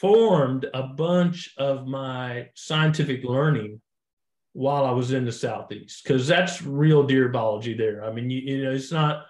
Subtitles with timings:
[0.00, 3.80] formed a bunch of my scientific learning
[4.54, 8.02] while I was in the southeast because that's real deer biology there.
[8.02, 9.26] I mean, you, you know, it's not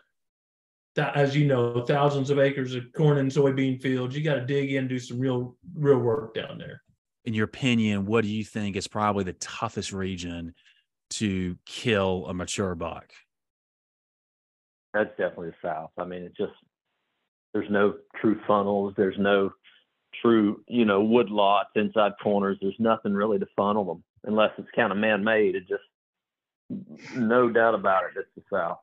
[0.95, 4.17] that as you know, thousands of acres of corn and soybean fields.
[4.17, 6.83] You got to dig in, do some real real work down there.
[7.25, 10.55] In your opinion, what do you think is probably the toughest region
[11.11, 13.13] to kill a mature buck?
[14.95, 15.91] That's definitely the South.
[15.99, 16.53] I mean, it just
[17.53, 18.95] there's no true funnels.
[18.97, 19.51] There's no
[20.21, 22.59] true, you know, wood lots inside corners.
[22.61, 25.55] There's nothing really to funnel them unless it's kind of man-made.
[25.55, 25.83] It just
[27.17, 28.19] no doubt about it.
[28.19, 28.79] It's the South.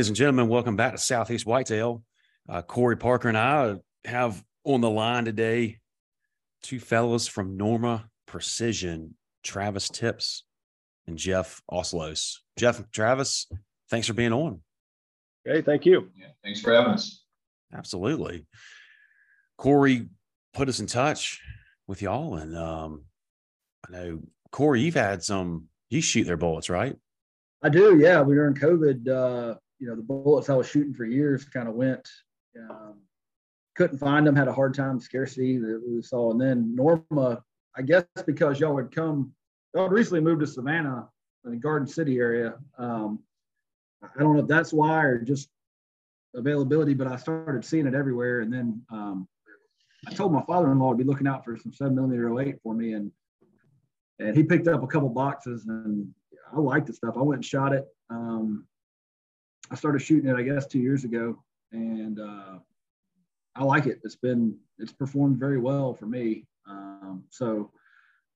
[0.00, 2.02] Ladies and gentlemen, welcome back to Southeast Whitetail.
[2.48, 3.74] Uh, Cory Parker and I
[4.06, 5.80] have on the line today
[6.62, 10.44] two fellows from Norma Precision, Travis Tipps
[11.06, 12.38] and Jeff Ausloos.
[12.56, 13.46] Jeff, Travis,
[13.90, 14.62] thanks for being on.
[15.44, 16.08] Hey, thank you.
[16.16, 17.22] Yeah, thanks for having us.
[17.70, 18.46] Absolutely.
[19.58, 20.08] Cory
[20.54, 21.42] put us in touch
[21.86, 22.36] with y'all.
[22.36, 23.04] And um,
[23.86, 26.96] I know, Cory, you've had some, you shoot their bullets, right?
[27.62, 28.22] I do, yeah.
[28.22, 31.74] We during COVID, uh, you know, the bullets I was shooting for years kind of
[31.74, 32.08] went.
[32.58, 33.00] Um,
[33.76, 34.36] couldn't find them.
[34.36, 35.00] Had a hard time.
[35.00, 37.42] Scarcity that we saw, and then Norma.
[37.76, 39.32] I guess because y'all had come,
[39.74, 41.08] y'all had recently moved to Savannah,
[41.44, 42.54] in the Garden City area.
[42.78, 43.20] Um,
[44.02, 45.48] I don't know if that's why or just
[46.34, 48.40] availability, but I started seeing it everywhere.
[48.40, 49.28] And then um,
[50.06, 52.94] I told my father-in-law to be looking out for some seven millimeter 08 for me,
[52.94, 53.10] and
[54.18, 56.08] and he picked up a couple boxes, and
[56.52, 57.14] I liked the stuff.
[57.16, 57.86] I went and shot it.
[58.10, 58.66] Um,
[59.70, 61.42] I started shooting it, I guess, two years ago,
[61.72, 62.58] and uh,
[63.54, 64.00] I like it.
[64.04, 66.46] It's been it's performed very well for me.
[66.68, 67.70] Um, so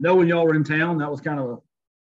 [0.01, 1.59] knowing y'all were in town, that was kind of a,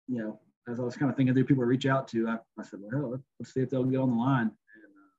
[0.07, 0.39] you know,
[0.69, 2.79] as I was kind of thinking who people to reach out to, I, I said,
[2.81, 4.47] well, let's, let's see if they'll get on the line.
[4.47, 5.12] And, uh,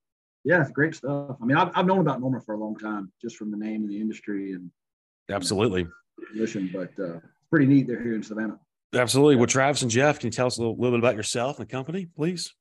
[0.44, 1.36] yeah, it's great stuff.
[1.40, 3.82] I mean, I've, I've known about Norma for a long time, just from the name
[3.82, 4.70] and the industry and
[5.30, 5.86] absolutely
[6.72, 7.86] but uh, it's pretty neat.
[7.86, 8.58] They're here in Savannah.
[8.94, 9.36] Absolutely.
[9.36, 11.66] Well, Travis and Jeff, can you tell us a little, little bit about yourself and
[11.66, 12.54] the company, please?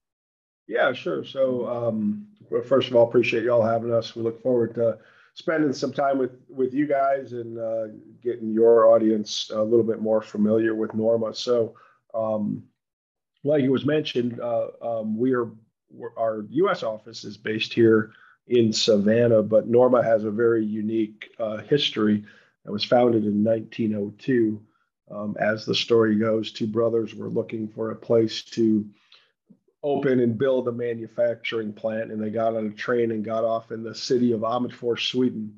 [0.67, 1.25] Yeah, sure.
[1.25, 4.15] So, um, well, first of all, appreciate y'all having us.
[4.15, 4.97] We look forward to
[5.35, 7.87] spending some time with with you guys and uh,
[8.21, 11.33] getting your audience a little bit more familiar with Norma.
[11.33, 11.75] So,
[12.13, 12.63] um,
[13.43, 15.51] like it was mentioned, uh, um, we are
[16.17, 16.83] our U.S.
[16.83, 18.11] office is based here
[18.47, 22.23] in Savannah, but Norma has a very unique uh, history.
[22.65, 24.61] It was founded in 1902.
[25.11, 28.85] Um, as the story goes, two brothers were looking for a place to
[29.83, 32.11] open and build a manufacturing plant.
[32.11, 35.53] And they got on a train and got off in the city of Amotfors, Sweden,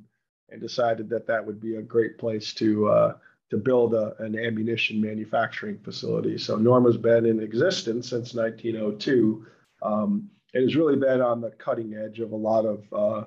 [0.49, 3.13] and decided that that would be a great place to uh,
[3.51, 6.37] to build a, an ammunition manufacturing facility.
[6.37, 9.45] So Norma's been in existence since 1902.
[9.81, 13.25] Um, has really been on the cutting edge of a lot of uh,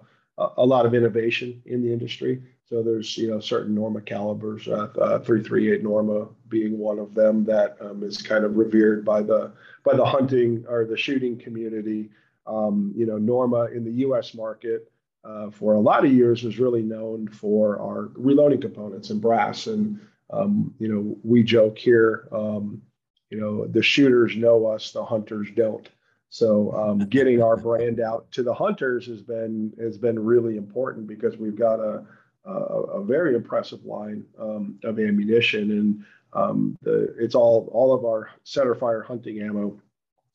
[0.56, 2.42] a lot of innovation in the industry.
[2.69, 7.44] So there's you know certain Norma calibers, uh, uh, 338 Norma being one of them
[7.44, 9.53] that um, is kind of revered by the
[9.84, 12.10] by the hunting or the shooting community.
[12.47, 14.34] Um, you know Norma in the U.S.
[14.34, 14.91] market
[15.25, 19.66] uh, for a lot of years was really known for our reloading components and brass.
[19.66, 20.00] And
[20.31, 22.82] um, you know we joke here, um,
[23.30, 25.89] you know the shooters know us, the hunters don't.
[26.30, 31.06] So um, getting our brand out to the hunters has been has been really important
[31.06, 32.04] because we've got a
[32.45, 38.04] a, a very impressive line um, of ammunition, and um, the, it's all all of
[38.04, 39.80] our centerfire hunting ammo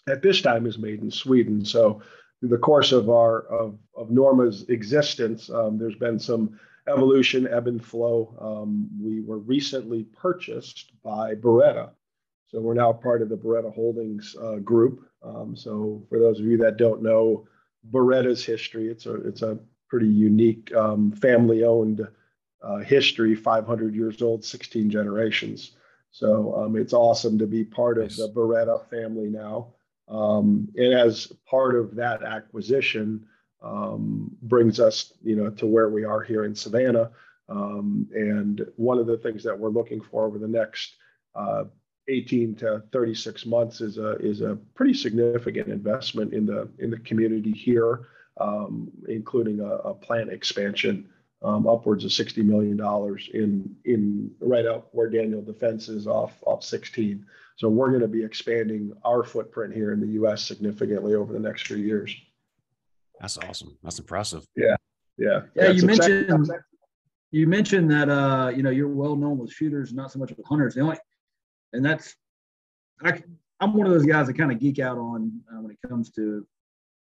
[0.07, 1.63] at this time is made in Sweden.
[1.63, 2.01] So
[2.39, 7.67] through the course of our of, of Norma's existence, um, there's been some evolution, ebb
[7.67, 8.35] and flow.
[8.39, 11.91] Um, we were recently purchased by Beretta.
[12.47, 15.07] So we're now part of the Beretta Holdings uh, group.
[15.23, 17.47] Um, so for those of you that don't know
[17.91, 22.07] Beretta's history, it's a it's a pretty unique um, family owned
[22.63, 25.73] uh, history 500 years old 16 generations
[26.13, 29.73] So um, it's awesome to be part of the Beretta family now.
[30.07, 33.25] Um, and as part of that acquisition,
[33.63, 37.09] um, brings us, you know, to where we are here in Savannah.
[37.49, 40.93] Um, and one of the things that we're looking for over the next
[41.33, 41.63] uh,
[42.07, 46.99] 18 to 36 months is a is a pretty significant investment in the in the
[46.99, 48.07] community here,
[48.39, 51.09] um, including a, a, plant expansion
[51.43, 56.41] um, upwards of 60 million dollars in in right out where Daniel Defense is off
[56.45, 57.25] off 16.
[57.55, 60.43] So we're going to be expanding our footprint here in the U.S.
[60.43, 62.15] significantly over the next few years.
[63.19, 63.77] That's awesome.
[63.83, 64.45] That's impressive.
[64.55, 64.75] Yeah,
[65.17, 65.69] yeah, yeah.
[65.69, 66.49] you mentioned
[67.31, 70.45] you mentioned that uh, you know you're well known with shooters, not so much with
[70.45, 70.75] hunters.
[70.75, 70.97] The only
[71.73, 72.15] and that's
[73.03, 73.21] I,
[73.59, 76.09] I'm one of those guys that kind of geek out on uh, when it comes
[76.11, 76.45] to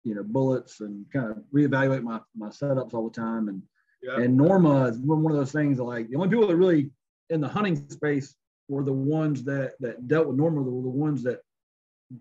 [0.04, 3.62] you know bullets and kind of reevaluate my my setups all the time and
[4.04, 4.18] yeah.
[4.18, 6.92] and Norma is one of those things like the only people that really
[7.30, 8.36] in the hunting space
[8.68, 11.40] were the ones that that dealt with Norma were the ones that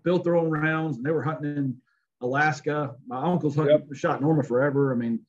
[0.03, 1.77] built their own rounds and they were hunting in
[2.21, 2.95] Alaska.
[3.05, 3.95] My uncle's hunting, yep.
[3.95, 4.91] shot Norma forever.
[4.91, 5.19] I mean,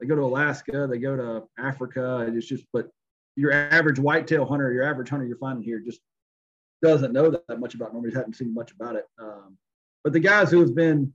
[0.00, 2.26] they go to Alaska, they go to Africa.
[2.28, 2.88] It's just, but
[3.36, 6.00] your average whitetail hunter, your average hunter you're finding here just
[6.82, 9.04] doesn't know that much about Normandy, haven't seen much about it.
[9.18, 9.56] Um,
[10.02, 11.12] but the guys who have been,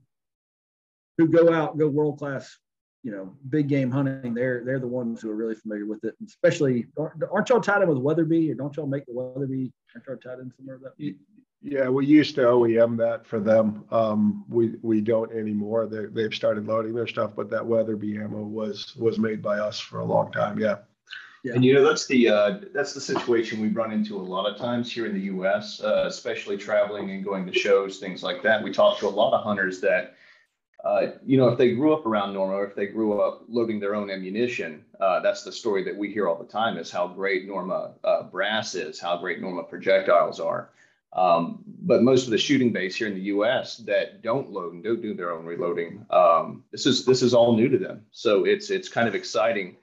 [1.18, 2.58] who go out, go world class,
[3.06, 6.16] you know, big game hunting, they're they're the ones who are really familiar with it.
[6.18, 6.86] And especially,
[7.30, 9.72] aren't y'all tied in with Weatherby, or don't y'all make the Weatherby?
[9.94, 11.14] Aren't y'all tied in somewhere that?
[11.62, 13.84] Yeah, we used to OEM that for them.
[13.92, 15.86] Um, we we don't anymore.
[15.86, 19.78] They they've started loading their stuff, but that Weatherby ammo was was made by us
[19.78, 20.58] for a long time.
[20.58, 20.78] Yeah.
[21.44, 21.52] Yeah.
[21.54, 24.58] And you know that's the uh, that's the situation we run into a lot of
[24.58, 28.64] times here in the U.S., uh, especially traveling and going to shows, things like that.
[28.64, 30.16] We talk to a lot of hunters that,
[30.86, 33.80] uh, you know, if they grew up around Norma, or if they grew up loading
[33.80, 37.08] their own ammunition, uh, that's the story that we hear all the time: is how
[37.08, 40.70] great Norma uh, brass is, how great Norma projectiles are.
[41.12, 43.78] Um, but most of the shooting base here in the U.S.
[43.78, 47.56] that don't load and don't do their own reloading, um, this is this is all
[47.56, 48.06] new to them.
[48.12, 49.76] So it's it's kind of exciting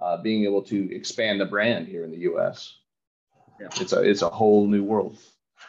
[0.00, 2.76] uh, being able to expand the brand here in the U.S.
[3.60, 3.68] Yeah.
[3.80, 5.18] It's a it's a whole new world.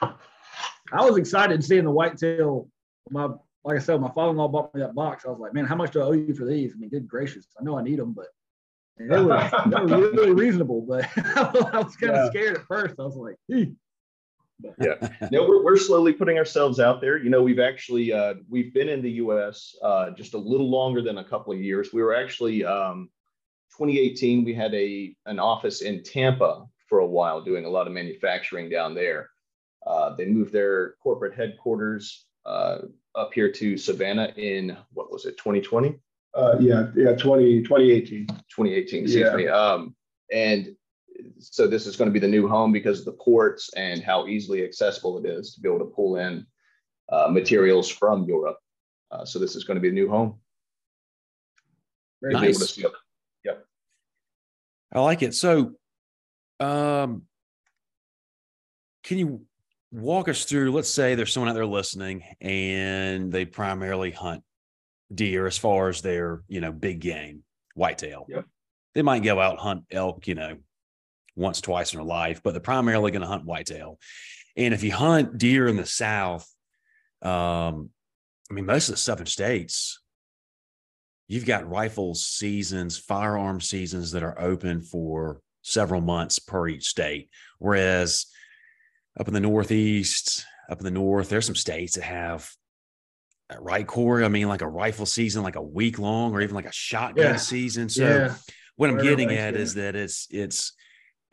[0.01, 2.67] I was excited seeing the whitetail.
[3.09, 3.29] My
[3.65, 5.25] like I said, my father-in-law bought me that box.
[5.25, 6.73] I was like, man, how much do I owe you for these?
[6.73, 8.27] I mean, good gracious, I know I need them, but
[8.97, 10.81] they were, they were really reasonable.
[10.81, 12.29] But I was kind of yeah.
[12.29, 12.95] scared at first.
[12.99, 17.17] I was like, yeah, no, we're, we're slowly putting ourselves out there.
[17.17, 19.75] You know, we've actually uh, we've been in the U.S.
[19.81, 21.89] Uh, just a little longer than a couple of years.
[21.91, 23.09] We were actually um,
[23.77, 27.93] 2018, we had a an office in Tampa for a while, doing a lot of
[27.93, 29.31] manufacturing down there.
[29.87, 32.77] Uh, they moved their corporate headquarters uh,
[33.15, 35.99] up here to Savannah in what was it, 2020?
[36.33, 38.27] Uh, yeah, yeah, 20, 2018.
[38.27, 39.35] 2018, yeah.
[39.35, 39.47] me.
[39.47, 39.95] Um,
[40.31, 40.75] and
[41.39, 44.27] so this is going to be the new home because of the ports and how
[44.27, 46.45] easily accessible it is to be able to pull in
[47.09, 48.57] uh, materials from Europe.
[49.11, 50.39] Uh, so this is going to be the new home.
[52.21, 52.77] Very nice.
[52.77, 52.91] Yep.
[54.95, 55.35] I like it.
[55.35, 55.73] So,
[56.61, 57.23] um,
[59.03, 59.45] can you
[59.95, 60.71] walk us through?
[60.71, 64.43] Let's say there's someone out there listening, and they primarily hunt
[65.13, 67.43] deer as far as their, you know, big game,
[67.75, 68.25] whitetail.
[68.29, 68.45] Yep.
[68.93, 70.57] They might go out hunt elk, you know,
[71.35, 73.99] once, twice in their life, but they're primarily going to hunt whitetail.
[74.57, 76.49] And if you hunt deer in the South,
[77.21, 77.89] um,
[78.49, 79.99] I mean, most of the southern states,
[81.27, 87.29] you've got rifle seasons, firearm seasons that are open for several months per each state.
[87.59, 88.27] Whereas
[89.19, 92.49] up in the Northeast, up in the North, there's some states that have
[93.59, 94.25] right Cory.
[94.25, 97.25] I mean, like a rifle season, like a week long, or even like a shotgun
[97.25, 97.35] yeah.
[97.35, 97.89] season.
[97.89, 98.35] So yeah.
[98.75, 100.73] what I'm getting at is that it's it's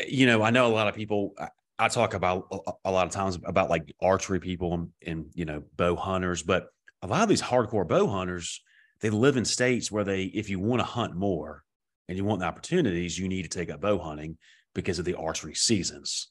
[0.06, 1.34] you know I know a lot of people.
[1.38, 1.48] I,
[1.78, 5.44] I talk about a, a lot of times about like archery people and, and you
[5.44, 6.68] know bow hunters, but
[7.02, 8.62] a lot of these hardcore bow hunters
[9.02, 11.64] they live in states where they, if you want to hunt more
[12.08, 14.38] and you want the opportunities, you need to take up bow hunting
[14.74, 16.28] because of the archery seasons.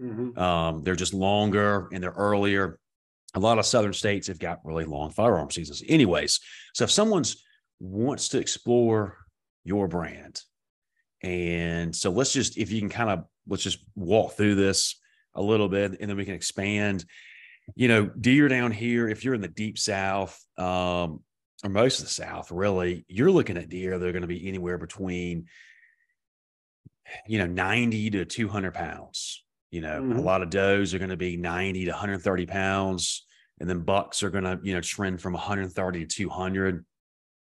[0.00, 0.38] Mm-hmm.
[0.38, 2.78] Um, they're just longer and they're earlier.
[3.34, 5.82] A lot of southern states have got really long firearm seasons.
[5.88, 6.40] Anyways,
[6.74, 7.44] so if someone's
[7.80, 9.18] wants to explore
[9.64, 10.40] your brand,
[11.22, 15.00] and so let's just if you can kind of let's just walk through this
[15.34, 17.04] a little bit, and then we can expand.
[17.76, 19.08] You know, deer down here.
[19.08, 21.20] If you're in the deep south, um,
[21.64, 23.98] or most of the South, really, you're looking at deer.
[23.98, 25.46] They're going to be anywhere between,
[27.26, 29.43] you know, 90 to 200 pounds.
[29.74, 30.18] You know, mm-hmm.
[30.18, 33.26] a lot of does are going to be 90 to 130 pounds.
[33.58, 36.84] And then bucks are going to, you know, trend from 130 to 200.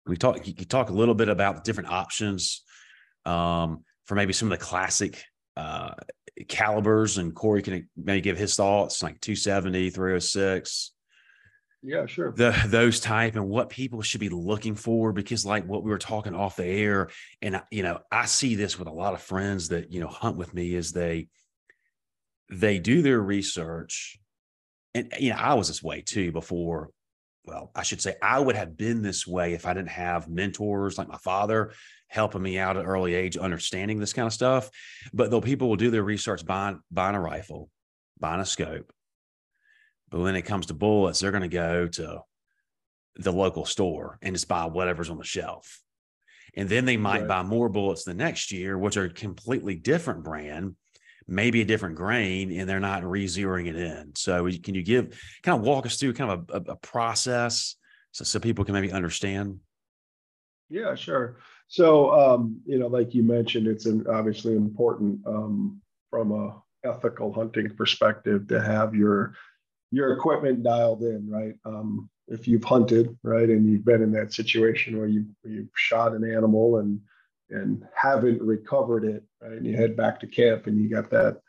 [0.06, 2.64] We talk, you talk a little bit about the different options
[3.26, 5.22] um, for maybe some of the classic
[5.58, 5.96] uh,
[6.48, 10.92] calibers and Cory can maybe give his thoughts like 270, 306.
[11.86, 12.32] Yeah, sure.
[12.32, 15.98] The those type and what people should be looking for because like what we were
[15.98, 17.10] talking off the air
[17.42, 20.38] and you know I see this with a lot of friends that you know hunt
[20.38, 21.28] with me is they
[22.60, 24.18] they do their research
[24.94, 26.90] and you know I was this way too before
[27.46, 30.98] well I should say I would have been this way if I didn't have mentors
[30.98, 31.72] like my father
[32.14, 34.70] helping me out at an early age, understanding this kind of stuff.
[35.14, 37.70] But though people will do their research buying buying a rifle,
[38.20, 38.94] buying a scope,
[40.10, 42.22] but when it comes to bullets, they're going to go to
[43.16, 45.82] the local store and just buy whatever's on the shelf.
[46.56, 47.28] And then they might right.
[47.28, 50.76] buy more bullets the next year, which are a completely different brand,
[51.28, 54.14] maybe a different grain, and they're not re-zeroing it in.
[54.16, 57.76] So can you give kind of walk us through kind of a, a process
[58.12, 59.60] so, so people can maybe understand?
[60.70, 61.38] Yeah, sure.
[61.68, 67.32] So, um, you know, like you mentioned, it's an obviously important um, from a ethical
[67.32, 69.34] hunting perspective to have your
[69.92, 71.54] your equipment dialed in, right?
[71.66, 76.14] Um, if you've hunted, right, and you've been in that situation where you you've shot
[76.14, 77.00] an animal and
[77.54, 81.40] and haven't recovered it, right, and you head back to camp and you got that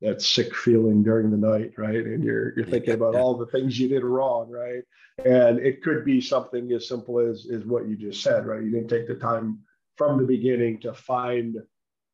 [0.00, 2.06] that sick feeling during the night, right?
[2.06, 4.82] And you're you're thinking about all the things you did wrong, right?
[5.24, 8.62] And it could be something as simple as is what you just said, right?
[8.62, 9.60] You didn't take the time
[9.96, 11.56] from the beginning to find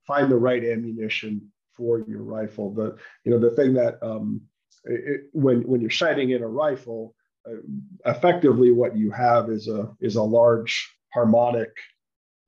[0.06, 2.74] find the right ammunition for your rifle.
[2.74, 4.40] The you know the thing that um,
[4.84, 7.14] it, when when you're sighting in a rifle,
[7.48, 7.58] uh,
[8.06, 11.70] effectively what you have is a is a large harmonic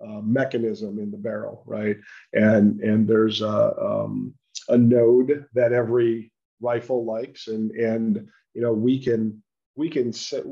[0.04, 1.96] uh, mechanism in the barrel, right?
[2.32, 4.34] And and there's a um,
[4.68, 9.42] a node that every rifle likes, and and you know we can
[9.76, 10.44] we can set,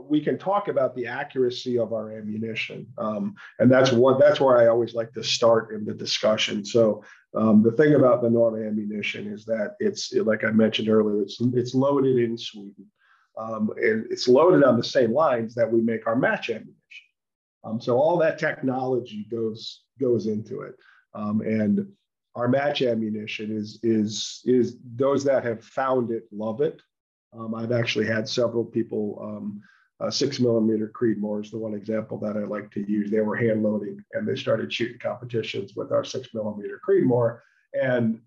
[0.00, 4.58] we can talk about the accuracy of our ammunition, um, and that's what that's where
[4.58, 6.64] I always like to start in the discussion.
[6.64, 11.22] So um, the thing about the Norma ammunition is that it's like I mentioned earlier,
[11.22, 12.86] it's it's loaded in Sweden,
[13.38, 16.74] um, and it's loaded on the same lines that we make our match ammunition.
[17.64, 20.74] Um, so all that technology goes goes into it,
[21.14, 21.86] um, and
[22.34, 26.80] our match ammunition is is is those that have found it love it.
[27.32, 29.18] Um, I've actually had several people.
[29.22, 29.62] Um,
[30.00, 33.10] uh, six millimeter Creedmoor is the one example that I like to use.
[33.10, 37.38] They were hand loading and they started shooting competitions with our six millimeter Creedmoor
[37.80, 38.20] and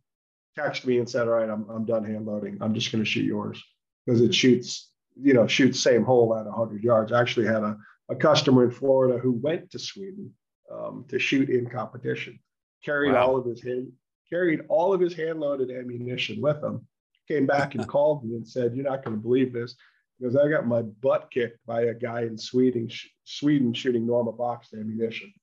[0.58, 2.58] texted me and said, "All right, I'm I'm done hand loading.
[2.62, 3.62] I'm just going to shoot yours
[4.06, 7.78] because it shoots you know shoots same hole at 100 yards." I actually had a
[8.10, 10.34] a customer in Florida who went to Sweden
[10.72, 12.40] um, to shoot in competition
[12.84, 13.28] carried wow.
[13.28, 13.92] all of his hand,
[14.30, 16.86] carried all of his hand loaded ammunition with him.
[17.28, 19.76] Came back and called me and said, "You're not going to believe this."
[20.20, 22.90] Because I got my butt kicked by a guy in Sweden,
[23.24, 25.32] Sweden shooting Norma boxed ammunition.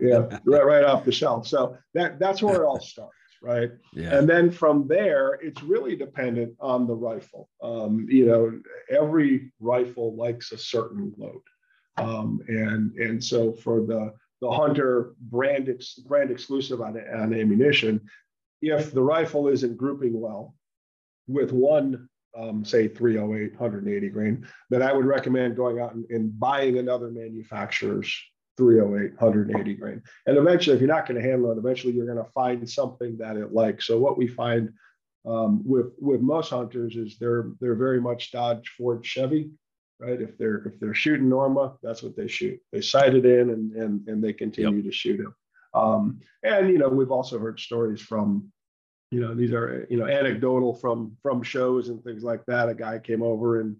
[0.00, 1.46] Yeah, right, right off the shelf.
[1.46, 3.12] So that that's where it all starts,
[3.42, 3.70] right?
[3.92, 4.16] Yeah.
[4.16, 7.50] And then from there, it's really dependent on the rifle.
[7.62, 11.42] Um, you know, every rifle likes a certain load,
[11.96, 18.00] um, and and so for the the Hunter brand, ex, brand exclusive on, on ammunition,
[18.60, 20.54] if the rifle isn't grouping well
[21.26, 26.38] with one, um, say 308, 180 grain, then I would recommend going out and, and
[26.38, 28.14] buying another manufacturer's
[28.58, 30.02] 308, 180 grain.
[30.26, 33.16] And eventually, if you're not going to handle it, eventually you're going to find something
[33.18, 33.86] that it likes.
[33.86, 34.70] So what we find
[35.26, 39.50] um, with with most hunters is they're they're very much Dodge, Ford, Chevy
[39.98, 40.20] right?
[40.20, 42.60] If they're if they're shooting Norma, that's what they shoot.
[42.72, 44.84] They sight it in and and and they continue yep.
[44.84, 45.34] to shoot him.
[45.74, 48.52] Um, and you know, we've also heard stories from,
[49.10, 52.68] you know, these are you know anecdotal from from shows and things like that.
[52.68, 53.76] A guy came over and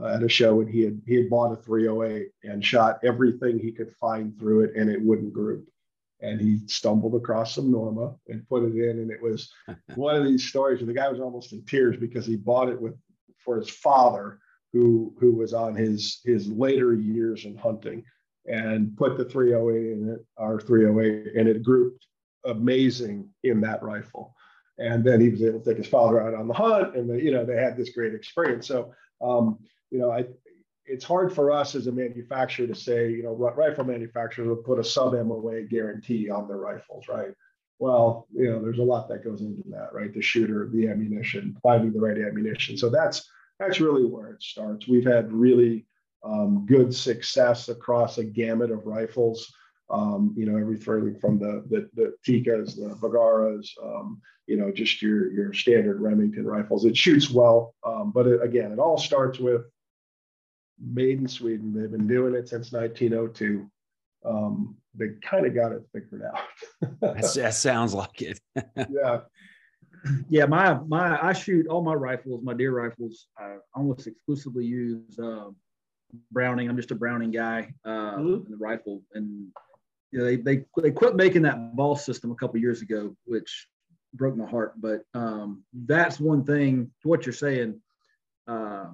[0.00, 3.58] uh, at a show and he had he had bought a 308 and shot everything
[3.58, 5.68] he could find through it and it wouldn't group.
[6.20, 9.52] And he stumbled across some Norma and put it in, and it was
[9.94, 12.80] one of these stories where the guy was almost in tears because he bought it
[12.80, 12.94] with
[13.44, 14.38] for his father
[14.76, 18.04] who who was on his his later years in hunting
[18.46, 22.06] and put the 308 in it, our 308, and it grouped
[22.44, 24.34] amazing in that rifle.
[24.78, 27.22] And then he was able to take his father out on the hunt, and they,
[27.22, 28.66] you know they had this great experience.
[28.66, 28.92] So
[29.22, 29.58] um,
[29.90, 30.26] you know, I
[30.84, 34.78] it's hard for us as a manufacturer to say, you know, rifle manufacturers will put
[34.78, 37.32] a sub MOA guarantee on their rifles, right?
[37.80, 40.14] Well, you know, there's a lot that goes into that, right?
[40.14, 42.78] The shooter, the ammunition, finding the right ammunition.
[42.78, 44.86] So that's that's really where it starts.
[44.86, 45.86] We've had really
[46.24, 49.52] um, good success across a gamut of rifles.
[49.88, 55.00] Um, you know, everything from the the, the Tikkas, the Bergaras, um, you know, just
[55.00, 56.84] your your standard Remington rifles.
[56.84, 59.62] It shoots well, um, but it, again, it all starts with
[60.80, 61.72] made in Sweden.
[61.72, 63.70] They've been doing it since 1902.
[64.24, 67.20] Um, they kind of got it figured out.
[67.22, 68.40] that sounds like it.
[68.76, 69.20] yeah,
[70.28, 73.26] yeah, my my I shoot all my rifles, my deer rifles.
[73.38, 75.50] I almost exclusively use uh,
[76.30, 76.68] Browning.
[76.68, 78.46] I'm just a Browning guy uh, mm-hmm.
[78.46, 79.48] in the rifle, and
[80.12, 83.68] you know, they they they quit making that BOSS system a couple years ago, which
[84.14, 84.74] broke my heart.
[84.76, 86.90] But um, that's one thing.
[87.02, 87.80] To what you're saying,
[88.46, 88.86] uh,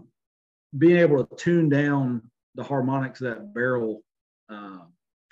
[0.77, 2.23] being able to tune down
[2.55, 4.03] the harmonics of that barrel
[4.49, 4.81] uh,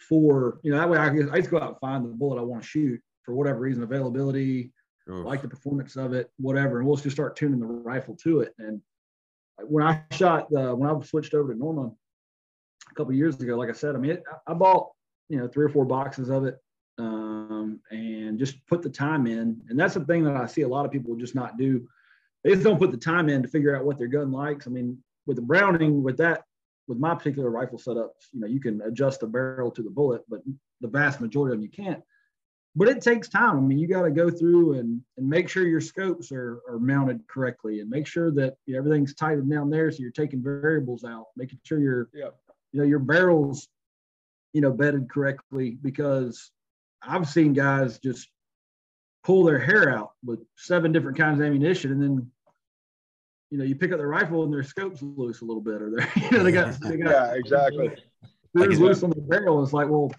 [0.08, 2.44] for you know that way I, I just go out and find the bullet I
[2.44, 4.72] want to shoot for whatever reason, availability,
[5.10, 5.26] Oof.
[5.26, 8.54] like the performance of it, whatever, and we'll just start tuning the rifle to it.
[8.58, 8.80] And
[9.62, 11.90] when I shot the when I switched over to Norma
[12.90, 14.90] a couple years ago, like I said, I mean, it, I bought
[15.28, 16.58] you know three or four boxes of it
[16.98, 19.60] um, and just put the time in.
[19.68, 21.88] And that's the thing that I see a lot of people just not do.
[22.44, 24.66] They just don't put the time in to figure out what their gun likes.
[24.66, 26.44] I mean, with the Browning, with that,
[26.88, 30.22] with my particular rifle setups, you know, you can adjust the barrel to the bullet,
[30.28, 30.40] but
[30.80, 32.02] the vast majority of them you can't
[32.76, 33.56] but it takes time.
[33.56, 36.78] I mean, you got to go through and, and make sure your scopes are, are
[36.78, 39.90] mounted correctly and make sure that you know, everything's tightened down there.
[39.90, 42.30] So you're taking variables out, making sure your, yeah.
[42.72, 43.66] you know, your barrels,
[44.52, 46.50] you know, bedded correctly because
[47.02, 48.28] I've seen guys just
[49.24, 51.90] pull their hair out with seven different kinds of ammunition.
[51.90, 52.30] And then,
[53.50, 55.90] you know, you pick up the rifle and their scope's loose a little bit or
[55.90, 57.90] they're, you know, they got, they got yeah, exactly.
[58.54, 59.62] Loose on the barrel.
[59.62, 60.12] It's like, well,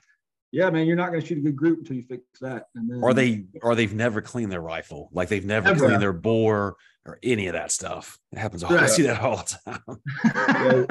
[0.52, 2.66] yeah, man, you're not going to shoot a good group until you fix that.
[2.76, 5.86] And then, or they, or they've never cleaned their rifle, like they've never, never.
[5.86, 8.20] cleaned their bore or any of that stuff.
[8.32, 8.64] It happens.
[8.64, 8.84] All, right.
[8.84, 10.88] I see that all the time.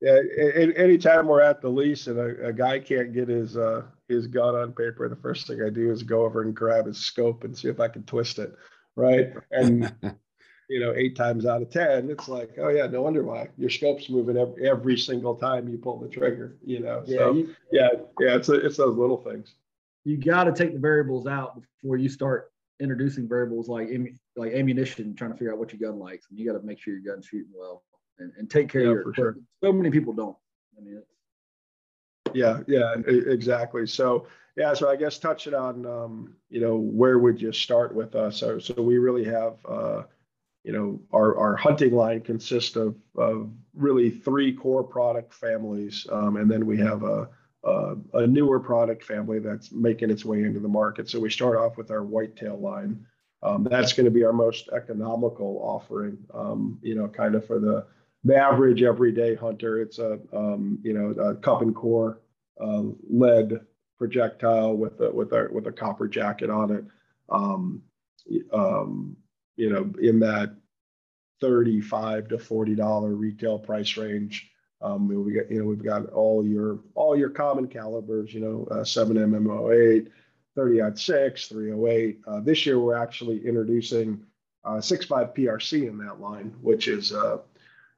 [0.00, 0.72] yeah, yeah.
[0.76, 4.54] Anytime we're at the lease and a, a, guy can't get his uh, his gun
[4.54, 7.56] on paper, the first thing I do is go over and grab his scope and
[7.56, 8.54] see if I can twist it,
[8.96, 9.32] right?
[9.50, 9.92] And
[10.68, 13.70] you know, eight times out of 10, it's like, oh yeah, no wonder why your
[13.70, 17.02] scope's moving every, every single time you pull the trigger, you know?
[17.06, 17.88] Yeah, so you, yeah,
[18.20, 19.54] yeah, it's, a, it's those little things.
[20.04, 23.88] You got to take the variables out before you start introducing variables like,
[24.36, 26.26] like ammunition, trying to figure out what your gun likes.
[26.30, 27.84] And you got to make sure your gun's shooting well
[28.18, 29.36] and, and take care yeah, of your Sure.
[29.62, 30.36] So many people don't.
[30.76, 31.02] I mean,
[32.34, 33.86] yeah, yeah, exactly.
[33.86, 38.14] So, yeah, so I guess touching on, um, you know, where would you start with
[38.14, 38.38] us?
[38.38, 40.02] So, so we really have, uh,
[40.64, 46.06] you know, our, our hunting line consists of, of really three core product families.
[46.10, 47.28] Um, and then we have a,
[47.64, 51.08] a, a, newer product family that's making its way into the market.
[51.08, 53.04] So we start off with our whitetail line.
[53.42, 57.58] Um, that's going to be our most economical offering, um, you know, kind of for
[57.58, 57.84] the,
[58.22, 59.80] the average everyday hunter.
[59.80, 62.20] It's a, um, you know, a cup and core
[62.60, 63.58] uh, lead
[63.98, 66.84] projectile with a, with a, with a copper jacket on it.
[67.30, 67.82] Um,
[68.52, 69.16] um,
[69.56, 70.54] you know, in that
[71.40, 74.50] 35 to 40 dollar retail price range.
[74.80, 78.66] Um, we got, you know, we've got all your all your common calibers, you know,
[78.70, 80.08] uh, 7 MMO8,
[80.56, 82.20] 30 6, 308.
[82.26, 84.24] Uh, this year, we're actually introducing
[84.64, 87.38] uh, 6.5 PRC in that line, which is uh,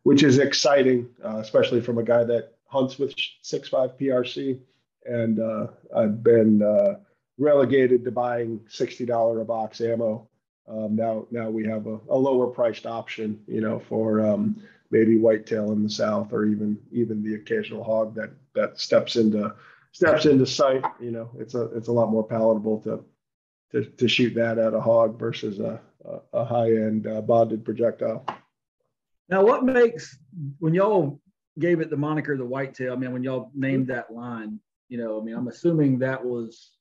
[0.02, 4.58] which is exciting, uh, especially from a guy that hunts with 6.5 PRC.
[5.06, 7.00] And uh, I've been uh,
[7.38, 10.28] relegated to buying $60 a box ammo
[10.68, 15.18] um, now, now we have a, a, lower priced option, you know, for um, maybe
[15.18, 19.54] whitetail in the south, or even even the occasional hog that that steps into
[19.92, 20.82] steps into sight.
[21.00, 23.04] You know, it's a it's a lot more palatable to
[23.72, 25.80] to, to shoot that at a hog versus a
[26.32, 28.24] a, high end uh, bonded projectile.
[29.28, 30.16] Now, what makes
[30.58, 31.20] when y'all
[31.58, 32.92] gave it the moniker the whitetail?
[32.92, 36.72] I mean, when y'all named that line, you know, I mean, I'm assuming that was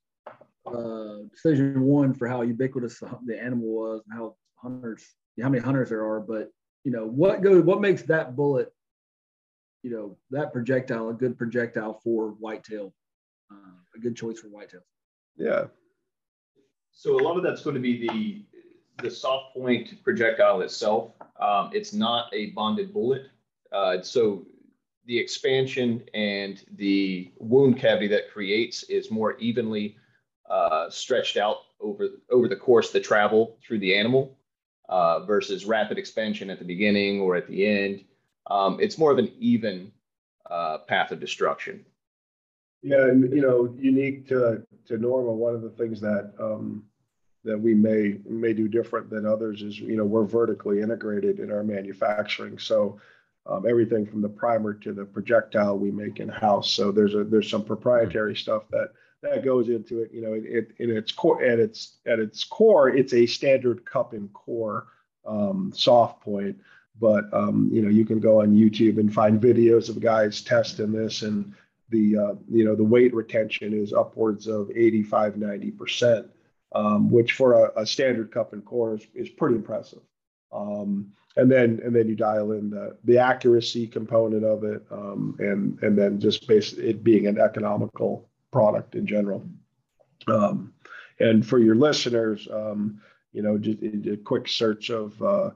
[0.66, 5.04] uh, decision one for how ubiquitous the animal was and how hunters,
[5.40, 6.20] how many hunters there are.
[6.20, 6.50] But
[6.84, 8.72] you know, what goes, what makes that bullet,
[9.82, 12.94] you know, that projectile a good projectile for whitetail,
[13.50, 14.82] uh, a good choice for whitetail.
[15.36, 15.64] Yeah.
[16.92, 18.44] So a lot of that's going to be the
[19.02, 21.12] the soft point projectile itself.
[21.40, 23.26] Um, it's not a bonded bullet.
[23.72, 24.46] Uh, so
[25.06, 29.96] the expansion and the wound cavity that creates is more evenly
[30.48, 34.36] uh, stretched out over over the course the travel through the animal
[34.88, 38.04] uh, versus rapid expansion at the beginning or at the end.
[38.48, 39.90] Um, it's more of an even
[40.50, 41.84] uh, path of destruction.
[42.82, 46.84] Yeah, and you know, unique to to Norma, one of the things that um,
[47.42, 51.50] that we may may do different than others is you know we're vertically integrated in
[51.50, 53.00] our manufacturing, so.
[53.46, 56.70] Um, everything from the primer to the projectile we make in house.
[56.72, 58.92] So there's a there's some proprietary stuff that
[59.24, 60.10] that goes into it.
[60.12, 63.84] You know, it, it in its core at its at its core, it's a standard
[63.84, 64.88] cup and core
[65.26, 66.56] um, soft point.
[67.00, 70.92] But um, you know, you can go on YouTube and find videos of guys testing
[70.92, 71.52] this, and
[71.88, 76.26] the uh, you know the weight retention is upwards of 85, 90 percent.
[76.74, 80.00] um, which for a, a, standard cup and core is, is pretty impressive.
[80.52, 85.36] Um, and then and then you dial in the the accuracy component of it, um,
[85.38, 89.44] and and then just basically it being an economical product in general.
[90.28, 90.72] Um,
[91.18, 93.00] and for your listeners, um,
[93.32, 95.50] you know, just a quick search of uh,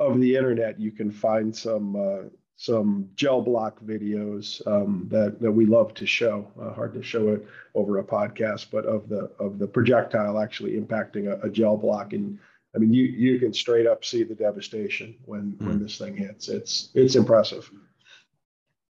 [0.00, 5.52] of the internet, you can find some uh, some gel block videos um, that that
[5.52, 6.50] we love to show.
[6.60, 10.72] Uh, hard to show it over a podcast, but of the of the projectile actually
[10.72, 12.36] impacting a, a, gel block, and
[12.74, 15.66] I mean you you can straight up see the devastation when mm.
[15.66, 16.48] when this thing hits.
[16.48, 17.70] It's it's impressive.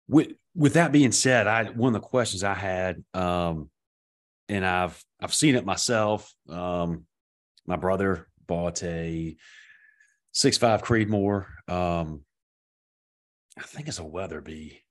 [0.07, 3.69] With with that being said, I one of the questions I had, um,
[4.49, 6.33] and I've I've seen it myself.
[6.49, 7.05] Um,
[7.65, 9.35] my brother bought a
[10.31, 11.45] six five Creedmoor.
[11.67, 12.21] Um,
[13.57, 14.83] I think it's a Weatherby.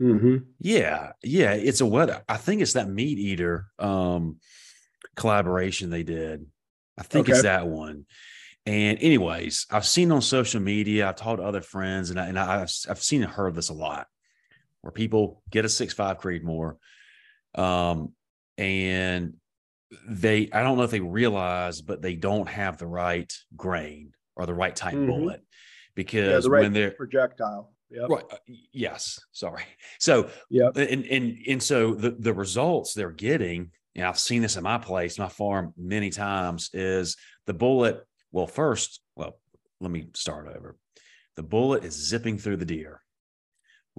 [0.00, 0.36] Mm-hmm.
[0.60, 2.22] Yeah, yeah, it's a weather.
[2.26, 4.38] I think it's that meat eater um,
[5.14, 6.46] collaboration they did.
[6.98, 7.32] I think okay.
[7.32, 8.06] it's that one.
[8.64, 11.08] And anyways, I've seen on social media.
[11.08, 13.74] I've talked to other friends, and I, and I've I've seen and heard this a
[13.74, 14.06] lot,
[14.82, 16.76] where people get a six five Creedmoor,
[17.54, 18.12] um,
[18.58, 19.34] and
[20.08, 24.46] they I don't know if they realize, but they don't have the right grain or
[24.46, 25.06] the right type mm-hmm.
[25.06, 25.44] bullet
[25.94, 28.08] because yeah, right when they're projectile Yep.
[28.08, 28.24] Right.
[28.30, 28.36] Uh,
[28.72, 29.20] yes.
[29.32, 29.64] Sorry.
[29.98, 34.56] So yeah, and and and so the the results they're getting, and I've seen this
[34.56, 38.02] in my place, my farm many times, is the bullet.
[38.32, 39.38] Well, first, well,
[39.78, 40.76] let me start over.
[41.36, 43.02] The bullet is zipping through the deer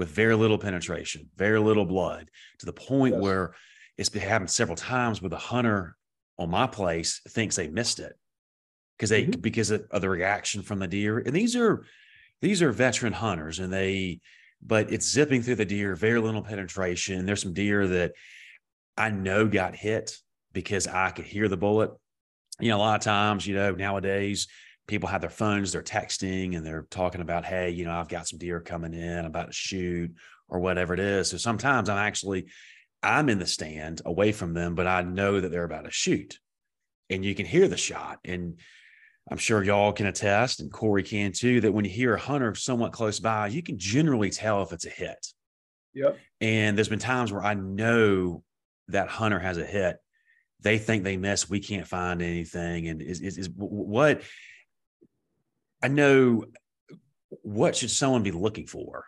[0.02, 3.22] with very little penetration, very little blood, to the point yes.
[3.22, 3.54] where
[4.00, 5.96] it's been happened several times where the hunter
[6.40, 8.14] on my place thinks they missed it
[8.98, 9.40] because they mm-hmm.
[9.42, 11.20] because of the reaction from the deer.
[11.20, 11.86] And these are
[12.42, 14.22] these are veteran hunters and they
[14.60, 18.14] but it's zipping through the deer very little penetration there's some deer that
[18.98, 20.18] i know got hit
[20.52, 21.92] because i could hear the bullet
[22.60, 24.48] you know a lot of times you know nowadays
[24.88, 28.28] people have their phones they're texting and they're talking about hey you know i've got
[28.28, 30.12] some deer coming in I'm about to shoot
[30.50, 32.48] or whatever it is so sometimes i'm actually
[33.02, 36.39] i'm in the stand away from them but i know that they're about to shoot
[37.10, 38.60] and you can hear the shot and
[39.30, 42.56] I'm sure y'all can attest, and Cory can too, that when you hear a hunter
[42.56, 45.28] somewhat close by, you can generally tell if it's a hit.
[45.94, 46.17] Yep.
[46.39, 48.44] And there's been times where I know
[48.88, 49.98] that hunter has a hit.
[50.62, 51.50] They think they miss.
[51.50, 52.88] We can't find anything.
[52.88, 54.22] And is, is, is what
[55.82, 56.46] I know,
[57.44, 59.06] what should someone be looking for?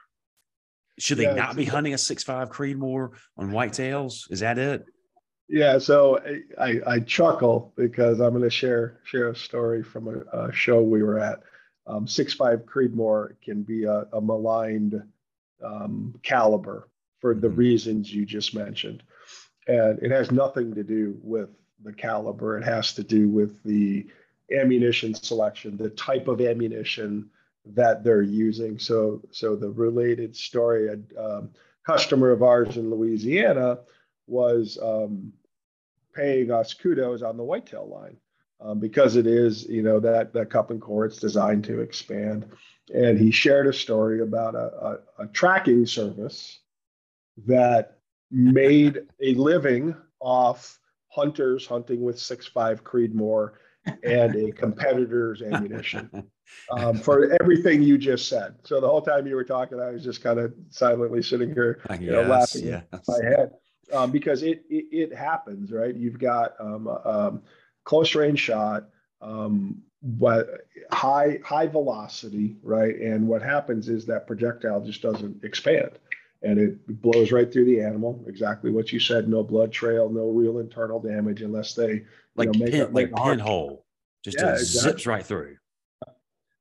[1.00, 4.32] Should they yeah, not be hunting a six five Creedmoor on whitetails?
[4.32, 4.86] Is that it?
[5.50, 6.20] Yeah, so
[6.60, 10.82] I, I chuckle because I'm going to share share a story from a, a show
[10.82, 11.42] we were at.
[11.86, 15.02] Um, six five Creedmoor can be a, a maligned
[15.64, 17.58] um, caliber for the mm-hmm.
[17.58, 19.04] reasons you just mentioned,
[19.68, 21.50] and it has nothing to do with
[21.84, 22.58] the caliber.
[22.58, 24.08] It has to do with the
[24.52, 27.30] ammunition selection, the type of ammunition
[27.66, 28.78] that they're using.
[28.78, 31.50] So so the related story, a um,
[31.86, 33.80] customer of ours in Louisiana
[34.28, 35.34] was um,
[36.14, 38.18] paying us kudos on the whitetail line
[38.62, 41.06] um, because it is, you know, that that cup and core.
[41.06, 42.46] It's designed to expand.
[42.94, 46.60] And he shared a story about a, a, a tracking service
[47.46, 53.52] that made a living off hunters hunting with six five Creedmoor
[54.04, 56.10] and a competitor's ammunition
[56.72, 58.56] um, for everything you just said.
[58.64, 61.82] So the whole time you were talking, I was just kind of silently sitting here,
[62.00, 62.84] you know, laughing yes.
[62.92, 63.52] in my head
[63.92, 65.96] um, because it, it, it happens, right?
[65.96, 67.42] You've got um, um,
[67.84, 68.90] close range shot,
[69.22, 72.96] um, but high high velocity, right?
[72.96, 75.92] And what happens is that projectile just doesn't expand,
[76.42, 78.24] and it blows right through the animal.
[78.28, 82.04] Exactly what you said: no blood trail, no real internal damage, unless they
[82.36, 83.86] like know, make pin, a, like pinhole,
[84.24, 84.92] just yeah, exactly.
[84.92, 85.58] zips right through.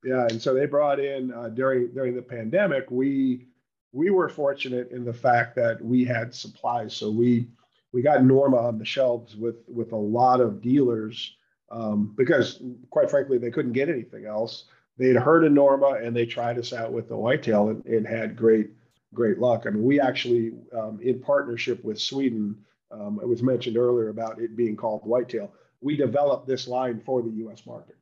[0.04, 3.46] Yeah, and so they brought in uh, during during the pandemic, we
[3.92, 6.94] we were fortunate in the fact that we had supplies.
[6.94, 7.48] So we
[7.92, 11.36] we got Norma on the shelves with with a lot of dealers
[11.70, 14.64] um, because, quite frankly, they couldn't get anything else.
[14.98, 18.36] They'd heard of Norma and they tried us out with the whitetail and, and had
[18.36, 18.70] great
[19.14, 19.64] great luck.
[19.66, 22.56] I mean, we actually, um, in partnership with Sweden,
[22.90, 25.52] um, it was mentioned earlier about it being called whitetail.
[25.82, 27.66] We developed this line for the U.S.
[27.66, 27.96] market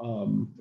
[0.00, 0.52] um,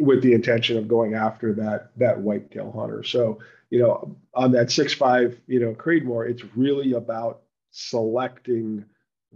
[0.00, 3.02] with the intention of going after that that whitetail hunter.
[3.02, 3.38] So
[3.70, 8.84] you know, on that six five, you know, Creedmoor, it's really about selecting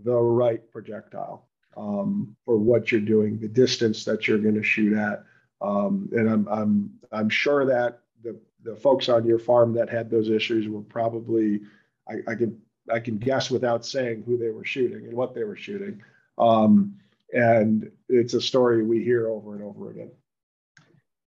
[0.05, 4.97] the right projectile um, for what you're doing, the distance that you're going to shoot
[4.97, 5.25] at.
[5.61, 10.11] Um, and I'm I'm I'm sure that the the folks on your farm that had
[10.11, 11.61] those issues were probably
[12.09, 15.45] I, I can I can guess without saying who they were shooting and what they
[15.45, 16.03] were shooting.
[16.41, 16.97] Um,
[17.33, 20.11] and it's a story we hear over and over again.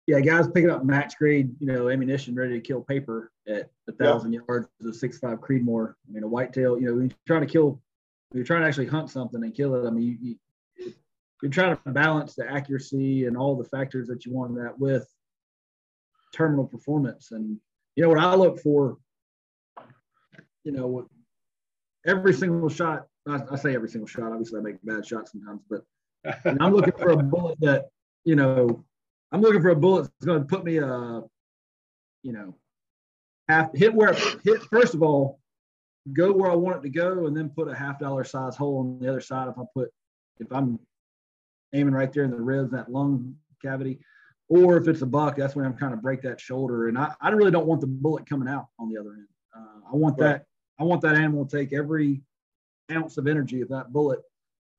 [0.08, 3.92] Yeah, guys picking up match grade, you know, ammunition ready to kill paper at a
[3.92, 4.40] thousand yeah.
[4.48, 5.94] yards of six five Creedmoor.
[6.08, 6.80] I mean, a whitetail.
[6.80, 7.80] You know, when you're trying to kill,
[8.34, 9.88] you're trying to actually hunt something and kill it.
[9.88, 10.36] I mean, you,
[10.80, 10.94] you,
[11.42, 15.08] you're trying to balance the accuracy and all the factors that you want that with
[16.34, 17.32] terminal performance.
[17.32, 17.58] And
[17.96, 18.98] you know what I look for,
[20.64, 21.08] you know,
[22.08, 23.08] every single shot.
[23.28, 24.32] I, I say every single shot.
[24.32, 25.84] Obviously, I make bad shots sometimes, but
[26.60, 27.90] I'm looking for a bullet that
[28.26, 28.84] you know.
[29.34, 31.22] I'm looking for a bullet that's going to put me a,
[32.22, 32.54] you know,
[33.48, 35.40] half hit where hit first of all,
[36.12, 38.80] go where I want it to go, and then put a half dollar size hole
[38.80, 39.48] on the other side.
[39.48, 39.90] If I put
[40.40, 40.80] if I'm
[41.74, 44.00] aiming right there in the ribs, that lung cavity,
[44.50, 46.90] or if it's a buck, that's when I'm kind of break that shoulder.
[46.90, 49.28] And I, I really don't want the bullet coming out on the other end.
[49.56, 50.28] Uh, I want right.
[50.28, 50.46] that
[50.80, 52.22] I want that animal to take every
[52.92, 54.20] ounce of energy of that bullet.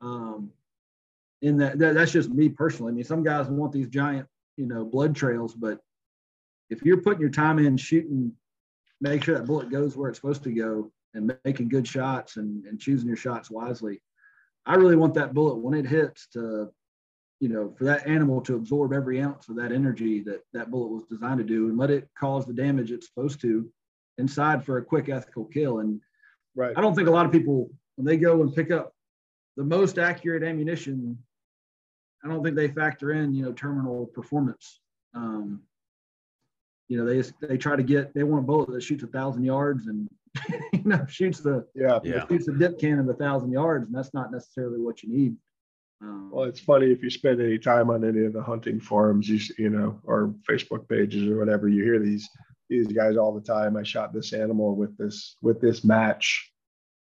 [0.01, 0.51] Um,
[1.41, 2.93] in that, that that's just me personally.
[2.93, 5.81] I mean, some guys want these giant, you know, blood trails, but
[6.71, 8.33] if you're putting your time in shooting,
[9.01, 12.65] make sure that bullet goes where it's supposed to go and making good shots and,
[12.67, 14.01] and choosing your shots wisely.
[14.65, 16.71] I really want that bullet when it hits to,
[17.41, 20.93] you know, for that animal to absorb every ounce of that energy that that bullet
[20.93, 23.69] was designed to do and let it cause the damage it's supposed to
[24.19, 25.81] inside for a quick ethical kill.
[25.81, 26.01] And
[26.55, 26.73] right.
[26.77, 27.71] I don't think a lot of people,
[28.03, 28.93] when they go and pick up
[29.57, 31.17] the most accurate ammunition,
[32.25, 34.81] I don't think they factor in, you know, terminal performance.
[35.15, 35.63] Um,
[36.89, 39.45] you know, they they try to get they want a bullet that shoots a thousand
[39.45, 40.09] yards and
[40.73, 42.27] you know shoots the yeah, yeah.
[42.27, 45.37] shoots the dip can cannon a thousand yards, and that's not necessarily what you need.
[46.01, 49.29] Um, well, it's funny if you spend any time on any of the hunting forums,
[49.29, 52.29] you you know, or Facebook pages or whatever, you hear these
[52.69, 53.77] these guys all the time.
[53.77, 56.52] I shot this animal with this with this match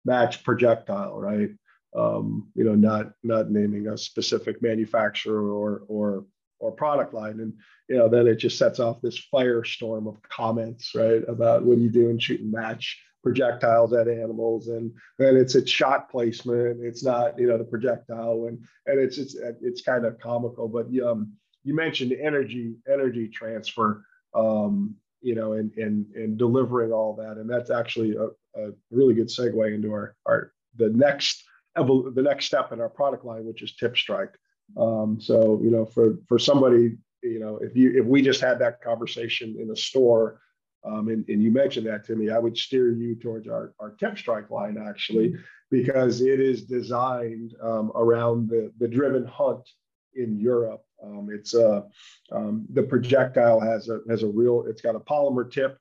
[0.05, 1.49] match projectile, right?
[1.95, 6.25] Um, you know, not not naming a specific manufacturer or or
[6.59, 7.53] or product line, and
[7.89, 11.89] you know, then it just sets off this firestorm of comments, right, about what you
[11.89, 16.83] do and shooting match projectiles at animals, and then it's a shot placement.
[16.83, 20.67] It's not, you know, the projectile, and and it's it's it's kind of comical.
[20.67, 21.33] But um,
[21.63, 24.05] you mentioned energy energy transfer.
[24.33, 27.37] Um, you know, and and and delivering all that.
[27.37, 31.43] And that's actually a, a really good segue into our our the next
[31.77, 34.33] evol- the next step in our product line, which is Tip Strike.
[34.77, 38.59] Um, so you know, for for somebody, you know, if you if we just had
[38.59, 40.41] that conversation in a store,
[40.83, 43.91] um, and, and you mentioned that to me, I would steer you towards our our
[43.91, 45.35] Tip Strike line actually,
[45.69, 49.67] because it is designed um, around the the driven hunt
[50.15, 50.83] in Europe.
[51.03, 51.85] Um, it's a
[52.31, 55.77] um, the projectile has a has a real it's got a polymer tip,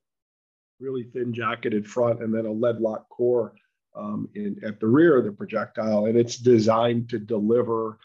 [0.80, 3.54] really thin jacketed front, and then a lead lock core
[3.96, 7.98] um, in, at the rear of the projectile, and it's designed to deliver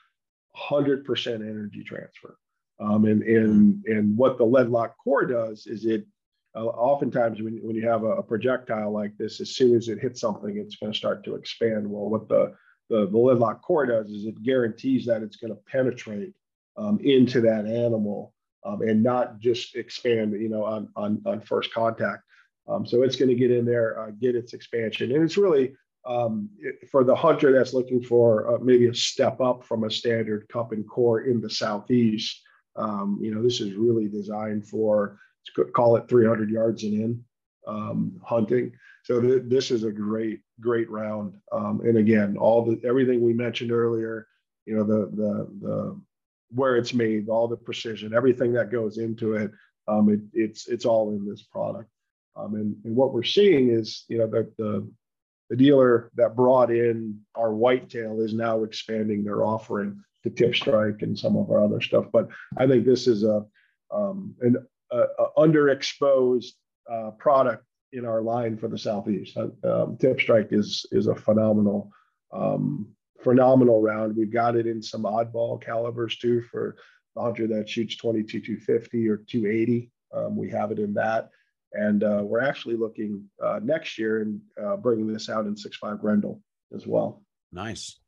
[0.57, 2.37] 100% energy transfer.
[2.79, 6.05] Um, and and and what the lead lock core does is it
[6.57, 9.99] uh, oftentimes when, when you have a, a, projectile like this, as soon as it
[9.99, 11.89] hits something, it's going to start to expand.
[11.89, 12.53] Well, what the
[12.89, 16.33] the, the lead lock core does is it guarantees that it's going to penetrate
[16.77, 18.33] um, into that animal
[18.65, 22.23] um, and not just expand, you know, on, on, on first contact.
[22.67, 25.11] Um, so it's going to get in there, uh, get its expansion.
[25.11, 25.75] And it's really
[26.05, 26.49] um,
[26.91, 30.71] for the hunter that's looking for uh, maybe a step up from a standard cup
[30.71, 32.41] and core in the Southeast.
[32.75, 35.17] Um, you know, this is really designed for,
[35.73, 37.23] call it 300 yards and in
[37.67, 38.71] um, hunting.
[39.03, 41.35] So th- this is a great, great round.
[41.51, 44.27] Um, and again, all the everything we mentioned earlier,
[44.65, 46.01] you know, the the the
[46.49, 49.51] where it's made, all the precision, everything that goes into it,
[49.87, 51.89] um, it it's it's all in this product.
[52.35, 54.87] Um, and, and what we're seeing is, you know, that the
[55.49, 61.03] the dealer that brought in our whitetail is now expanding their offering to tip strike
[61.03, 62.05] and some of our other stuff.
[62.11, 63.45] But I think this is a
[63.93, 64.57] um, an
[64.91, 66.53] a, a underexposed
[66.91, 69.37] uh, product in our line for the southeast.
[69.37, 71.91] Uh, um, tip strike is is a phenomenal
[72.33, 72.87] um,
[73.21, 74.15] phenomenal round.
[74.15, 76.75] We've got it in some oddball calibers too for
[77.15, 79.91] the hunter that shoots 22 250 or 280.
[80.13, 81.29] Um, we have it in that.
[81.77, 85.99] And uh, we're actually looking uh, next year and uh, bringing this out in 6.5
[85.99, 86.41] Grendel
[86.73, 87.21] as well.
[87.51, 87.99] Nice.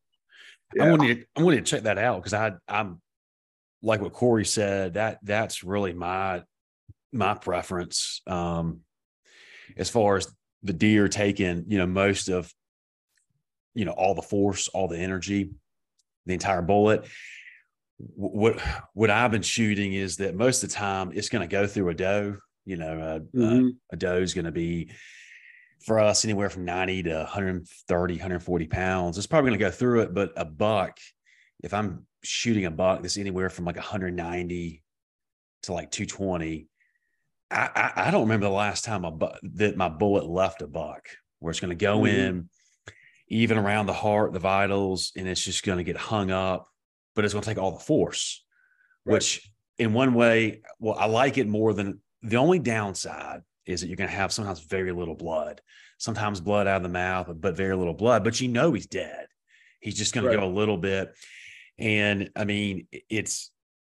[0.75, 0.85] Yeah.
[0.85, 3.01] I wanted to, I wanted to check that out because I I'm
[3.81, 6.43] like what Cory said that that's really my
[7.13, 8.81] my preference um,
[9.77, 10.27] as far as
[10.63, 12.51] the deer taking you know most of
[13.73, 15.51] you know all the force all the energy
[16.25, 17.05] the entire bullet
[17.97, 18.59] what
[18.93, 21.89] what i've been shooting is that most of the time it's going to go through
[21.89, 22.35] a doe
[22.67, 23.67] you know uh, mm-hmm.
[23.67, 24.91] uh, a doe is going to be
[25.85, 30.01] for us anywhere from 90 to 130 140 pounds it's probably going to go through
[30.01, 30.97] it but a buck
[31.63, 34.83] if I'm shooting a buck that's anywhere from like 190
[35.63, 36.67] to like 220,
[37.49, 40.67] I, I, I don't remember the last time a bu- that my bullet left a
[40.67, 41.07] buck
[41.39, 42.09] where it's going to go Mhm.
[42.09, 42.49] in
[43.29, 46.69] even around the heart, the vitals, and it's just going to get hung up,
[47.15, 48.45] but it's going to take all the force,
[49.05, 49.13] Right.
[49.13, 53.87] which in one way, well, I like it more than the only downside is that
[53.87, 55.61] you're going to have sometimes very little blood,
[55.97, 59.27] sometimes blood out of the mouth, but very little blood, but you know he's dead.
[59.79, 60.33] He's just going Right.
[60.33, 61.13] to go a little bit.
[61.77, 63.51] And I mean, it's,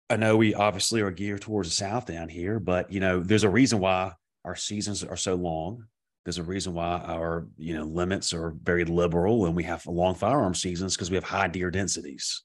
[0.09, 3.43] I know we obviously are geared towards the South down here, but you know, there's
[3.43, 5.85] a reason why our seasons are so long.
[6.25, 10.15] There's a reason why our, you know, limits are very liberal and we have long
[10.15, 12.43] firearm seasons because we have high deer densities.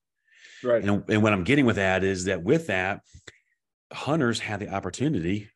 [0.63, 0.85] Right.
[0.85, 3.01] And, and what I'm getting with that is that with that,
[3.93, 5.49] hunters have the opportunity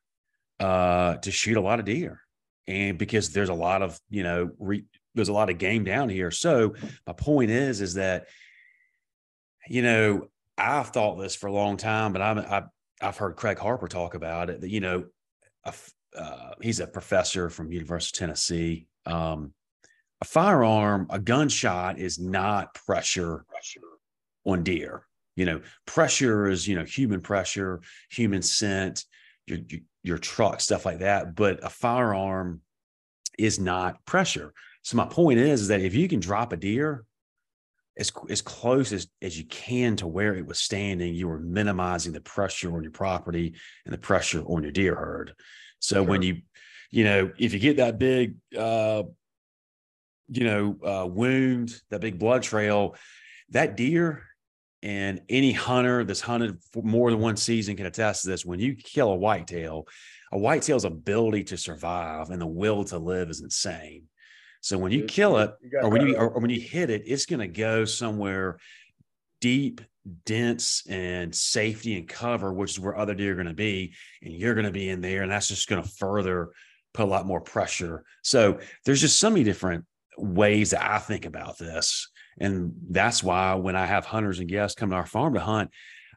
[0.60, 2.20] uh, to shoot a lot of deer.
[2.66, 6.08] And because there's a lot of, you know, re, there's a lot of game down
[6.08, 6.30] here.
[6.30, 6.74] So
[7.06, 8.26] my point is, is that,
[9.68, 12.62] you know, I've thought this for a long time, but I'm, I,
[13.00, 15.04] I've heard Craig Harper talk about it that, you know,
[15.64, 15.72] a
[16.16, 18.86] uh, he's a professor from University of Tennessee.
[19.06, 19.52] Um,
[20.20, 23.44] a firearm, a gunshot is not pressure
[24.44, 25.04] on deer.
[25.36, 29.04] You know, pressure is, you know, human pressure, human scent,
[29.46, 31.34] your, your, your truck, stuff like that.
[31.34, 32.62] But a firearm
[33.38, 34.52] is not pressure.
[34.82, 37.04] So my point is, is that if you can drop a deer
[37.98, 42.12] as, as close as, as you can to where it was standing, you are minimizing
[42.12, 45.34] the pressure on your property and the pressure on your deer herd.
[45.80, 46.42] So when you,
[46.90, 49.02] you know, if you get that big, uh,
[50.28, 52.96] you know, uh, wound, that big blood trail,
[53.50, 54.24] that deer
[54.82, 58.44] and any hunter that's hunted for more than one season can attest to this.
[58.44, 59.86] When you kill a whitetail,
[60.32, 64.04] a whitetail's ability to survive and the will to live is insane.
[64.60, 67.26] So when you kill it, or when you or, or when you hit it, it's
[67.26, 68.58] going to go somewhere
[69.40, 69.80] deep,
[70.26, 74.34] dense, and safety and cover, which is where other deer are going to be, and
[74.34, 76.50] you're going to be in there, and that's just going to further
[76.92, 78.04] put a lot more pressure.
[78.22, 79.84] So there's just so many different
[80.16, 82.08] ways that I think about this,
[82.40, 85.70] and that's why when I have hunters and guests come to our farm to hunt,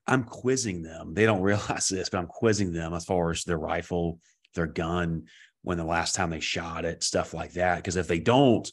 [0.08, 1.14] I'm quizzing them.
[1.14, 4.20] They don't realize this, but I'm quizzing them as far as their rifle,
[4.56, 5.24] their gun,
[5.64, 7.78] when the last time they shot it, stuff like that.
[7.78, 8.70] Because if they don't,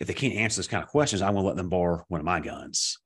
[0.00, 2.24] if they can't answer those kind of questions, I'm gonna let them borrow one of
[2.24, 2.98] my guns.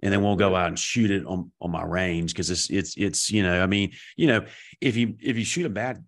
[0.00, 2.96] And then we'll go out and shoot it on, on my range because it's it's
[2.96, 4.46] it's you know I mean you know
[4.80, 6.04] if you if you shoot a bad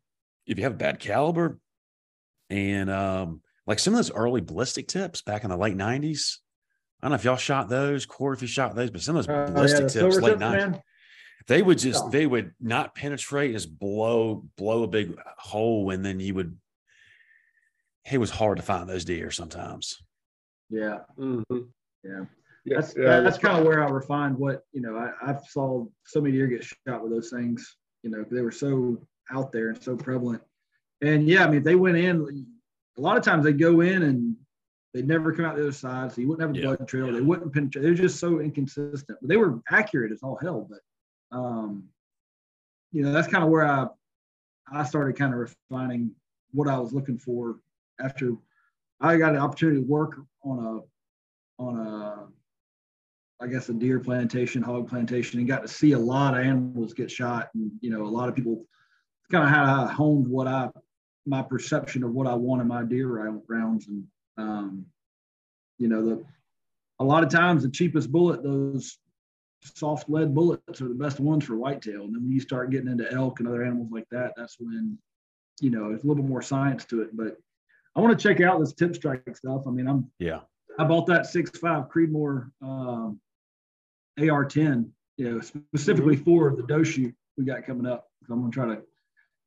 [0.46, 1.58] if you have a bad caliber
[2.50, 6.36] and um like some of those early ballistic tips back in the late 90s
[7.02, 9.26] I don't know if y'all shot those Cory if you shot those but some of
[9.26, 10.82] those Uh, yeah, ballistic tips late tips, 90s man.
[11.46, 12.10] they would just Yeah.
[12.10, 16.58] they would not penetrate just blow blow a big hole and then you would
[18.10, 20.02] it was hard to find those deer sometimes
[20.68, 21.00] Yeah.
[21.18, 21.44] Mhm.
[22.04, 22.24] Yeah.
[22.64, 24.94] Yeah, That's yeah, that's kind of where I refined what you know.
[24.96, 27.76] I, I saw so many deer get shot with those things.
[28.02, 30.42] You know, they were so out there and so prevalent.
[31.00, 32.46] And yeah, I mean, if they went in,
[32.98, 34.36] a lot of times they go in and
[34.92, 37.12] they'd never come out the other side, so you wouldn't have a Yeah, blood trail.
[37.12, 37.82] They wouldn't penetrate.
[37.82, 39.18] They're just so inconsistent.
[39.20, 40.68] But they were accurate as all hell.
[40.68, 41.84] But um,
[42.92, 43.86] you know, that's kind of where I
[44.72, 46.12] I started kind of refining
[46.52, 47.56] what I was looking for
[48.00, 48.34] after
[49.00, 52.26] I got an opportunity to work on a on a
[53.42, 56.92] I guess a deer plantation, hog plantation, and got to see a lot of animals
[56.92, 57.50] get shot.
[57.54, 58.66] And you know, a lot of people
[59.30, 60.68] kind of how I honed what I
[61.26, 63.86] my perception of what I wanted my deer round- rounds.
[63.88, 64.04] And
[64.40, 64.86] um,
[65.78, 66.24] you know, the
[66.98, 68.98] a lot of times the cheapest bullet, those
[69.62, 72.04] soft lead bullets are the best ones for whitetail.
[72.04, 74.98] And then when you start getting into elk and other animals like that, that's when,
[75.60, 77.16] you know, it's a little bit more science to it.
[77.16, 77.36] But
[77.96, 79.62] I want to check out this tip strike stuff.
[79.66, 80.40] I mean, I'm yeah
[80.78, 83.20] I bought that six five Creedmoor um,
[84.18, 88.08] AR-10, you know, specifically for the doe shoot we got coming up.
[88.26, 88.82] So I'm gonna try to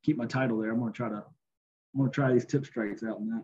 [0.04, 0.72] keep my title there.
[0.72, 3.44] I'm gonna try to I'm gonna try these tip strikes out in that.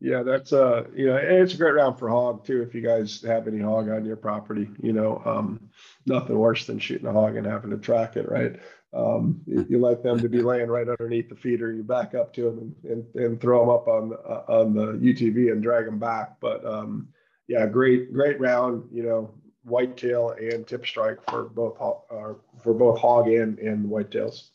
[0.00, 2.62] Yeah, that's uh, you know, and it's a great round for hog too.
[2.62, 5.68] If you guys have any hog on your property, you know, um,
[6.06, 8.58] nothing worse than shooting a hog and having to track it, right?
[8.94, 12.32] Um, you, you like them to be laying right underneath the feeder, you back up
[12.34, 15.84] to them and, and, and throw them up on uh, on the UTV and drag
[15.84, 16.40] them back.
[16.40, 17.08] But um,
[17.46, 19.34] yeah, great, great round, you know,
[19.64, 24.48] whitetail and tip strike for both uh, for both hog and and whitetails.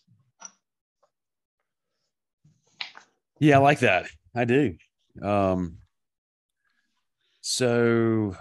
[3.40, 4.78] yeah I like that I do
[5.22, 5.78] um
[7.42, 8.36] so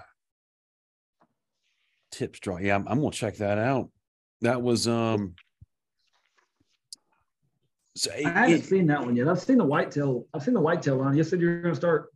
[2.10, 3.90] tip strike yeah I'm, I'm gonna check that out
[4.40, 5.34] that was um
[7.96, 9.28] so I haven't it- seen that one yet.
[9.28, 10.26] I've seen the whitetail.
[10.34, 11.16] I've seen the whitetail line.
[11.16, 12.06] You said you're gonna start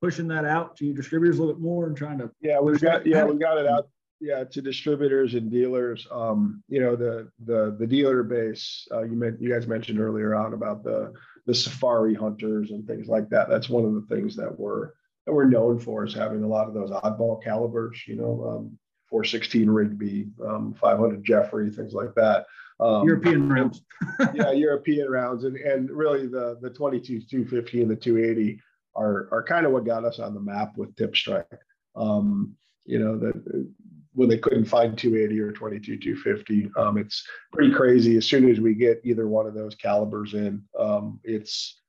[0.00, 2.80] pushing that out to your distributors a little bit more and trying to Yeah, we've
[2.80, 3.88] got yeah, we got it out.
[4.22, 6.06] Yeah, to distributors and dealers.
[6.12, 8.86] Um, you know, the the the dealer base.
[8.92, 11.12] Uh, you meant you guys mentioned earlier on about the
[11.44, 13.48] the safari hunters and things like that.
[13.48, 14.90] That's one of the things that we're
[15.26, 18.00] that we're known for is having a lot of those oddball calibers.
[18.06, 18.78] You know, um,
[19.10, 22.46] 416 Rigby, um, 500 Jeffery, things like that.
[22.78, 23.82] Um, European rounds.
[24.34, 28.60] yeah, European rounds, and and really the the 22 250 and the 280
[28.94, 31.48] are are kind of what got us on the map with tip strike.
[31.96, 32.54] Um,
[32.84, 33.68] you know that
[34.14, 38.16] when they couldn't find 280 or 22 250 um, it's pretty crazy.
[38.16, 41.80] As soon as we get either one of those calibers in um, it's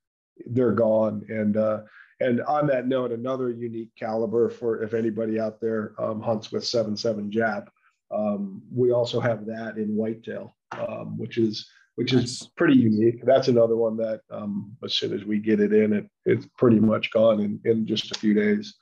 [0.47, 1.25] they're gone.
[1.29, 1.81] And uh,
[2.19, 6.63] and on that note another unique caliber for if anybody out there um, hunts with
[6.63, 7.67] 7.7 jap
[8.15, 13.23] um, we also have that in whitetail um, which is which is pretty unique.
[13.23, 16.79] That's another one that um, as soon as we get it in it it's pretty
[16.79, 18.75] much gone in, in just a few days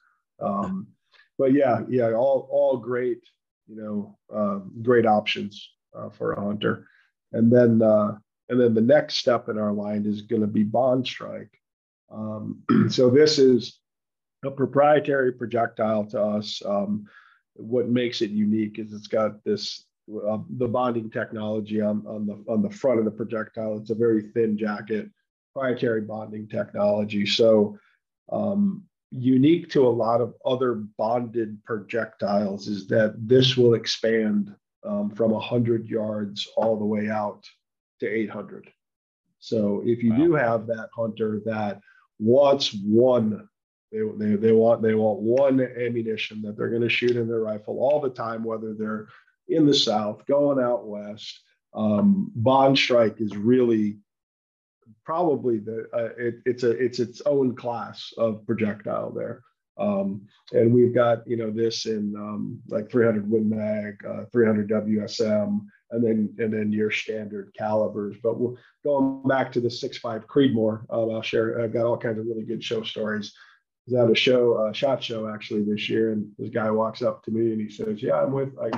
[1.41, 3.23] but yeah, yeah, all all great,
[3.67, 6.85] you know, um, great options uh, for a hunter.
[7.33, 8.19] And then uh,
[8.49, 11.49] and then the next step in our line is going to be bond strike.
[12.11, 13.79] Um, so this is
[14.45, 16.61] a proprietary projectile to us.
[16.63, 17.07] Um,
[17.53, 19.83] what makes it unique is it's got this
[20.27, 23.77] uh, the bonding technology on, on the on the front of the projectile.
[23.77, 25.09] It's a very thin jacket,
[25.55, 27.25] proprietary bonding technology.
[27.25, 27.79] So
[28.31, 34.55] um, unique to a lot of other bonded projectiles is that this will expand
[34.85, 37.45] um, from 100 yards all the way out
[37.99, 38.71] to 800.
[39.39, 40.17] So if you wow.
[40.17, 41.81] do have that hunter that
[42.19, 43.47] wants one,
[43.91, 47.41] they, they, they want they want one ammunition that they're going to shoot in their
[47.41, 49.07] rifle all the time, whether they're
[49.49, 51.41] in the south, going out west.
[51.73, 53.97] Um, bond strike is really
[55.05, 59.43] probably the uh, it, it's a it's its own class of projectile there.
[59.77, 64.69] Um, and we've got you know this in um, like 300 Win Mag, uh, 300
[64.69, 68.17] WSM, and then and then your standard calibers.
[68.21, 70.85] But we're going back to the 6.5 Creedmoor.
[70.89, 71.61] Um, I'll share.
[71.61, 73.33] I've got all kinds of really good show stories.
[73.87, 77.01] I was at a show, a shot show actually this year, and this guy walks
[77.01, 78.69] up to me and he says, "Yeah, I'm with I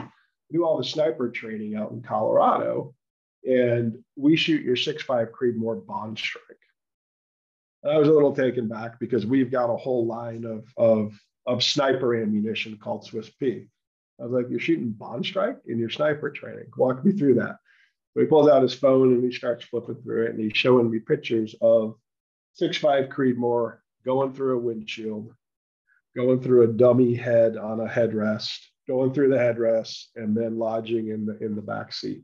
[0.52, 2.94] do all the sniper training out in Colorado."
[3.46, 6.44] And we shoot your 6.5 Creedmoor bond strike.
[7.86, 11.64] I was a little taken back because we've got a whole line of, of, of
[11.64, 13.66] sniper ammunition called Swiss P.
[14.20, 16.68] I was like, you're shooting bond strike in your sniper training.
[16.78, 17.58] Walk me through that.
[18.14, 20.90] So he pulls out his phone and he starts flipping through it and he's showing
[20.90, 21.96] me pictures of
[22.62, 25.34] 6.5 Creedmoor going through a windshield,
[26.16, 31.10] going through a dummy head on a headrest, going through the headrest, and then lodging
[31.10, 32.24] in the in the back seat.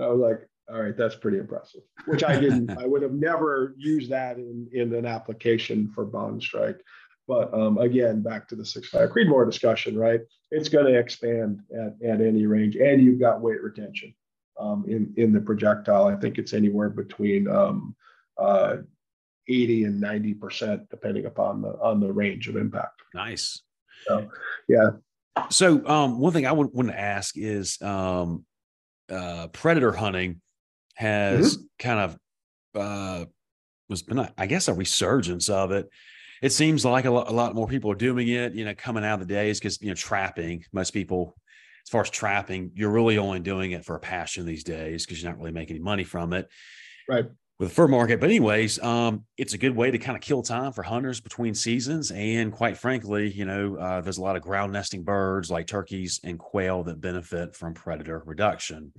[0.00, 1.82] I was like, all right, that's pretty impressive.
[2.06, 2.70] Which I didn't.
[2.78, 6.80] I would have never used that in in an application for bond strike.
[7.26, 10.20] But um, again, back to the six five Creedmoor discussion, right?
[10.50, 14.14] It's going to expand at, at any range, and you've got weight retention
[14.58, 16.06] um, in in the projectile.
[16.06, 17.94] I think it's anywhere between um,
[18.38, 18.76] uh,
[19.48, 23.02] 80 and 90 percent, depending upon the on the range of impact.
[23.14, 23.62] Nice.
[24.06, 24.28] So,
[24.68, 24.90] yeah.
[25.50, 28.44] So um, one thing I would want to ask is um,
[29.10, 30.40] uh, predator hunting
[30.94, 31.64] has mm-hmm.
[31.78, 32.18] kind of
[32.74, 33.24] uh,
[33.88, 35.88] was been, I guess, a resurgence of it.
[36.42, 38.54] It seems like a lot, a lot more people are doing it.
[38.54, 40.64] You know, coming out of the days because you know trapping.
[40.72, 41.34] Most people,
[41.86, 45.22] as far as trapping, you're really only doing it for a passion these days because
[45.22, 46.48] you're not really making any money from it.
[47.08, 47.26] Right
[47.58, 48.20] with the fur market.
[48.20, 51.54] But anyways, um, it's a good way to kind of kill time for hunters between
[51.54, 52.10] seasons.
[52.10, 56.20] And quite frankly, you know, uh, there's a lot of ground nesting birds like turkeys
[56.24, 58.92] and quail that benefit from predator reduction.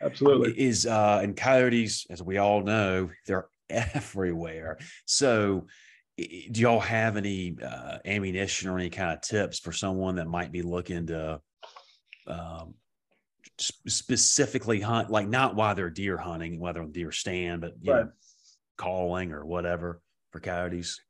[0.00, 0.60] Absolutely.
[0.60, 4.78] Is uh, and coyotes, as we all know, they're everywhere.
[5.06, 5.66] So
[6.18, 10.52] do y'all have any uh, ammunition or any kind of tips for someone that might
[10.52, 11.40] be looking to
[12.26, 12.74] um,
[13.58, 18.04] specifically hunt, like not while they're deer hunting, whether on deer stand, but you right.
[18.04, 18.12] know,
[18.76, 21.00] calling or whatever for coyotes.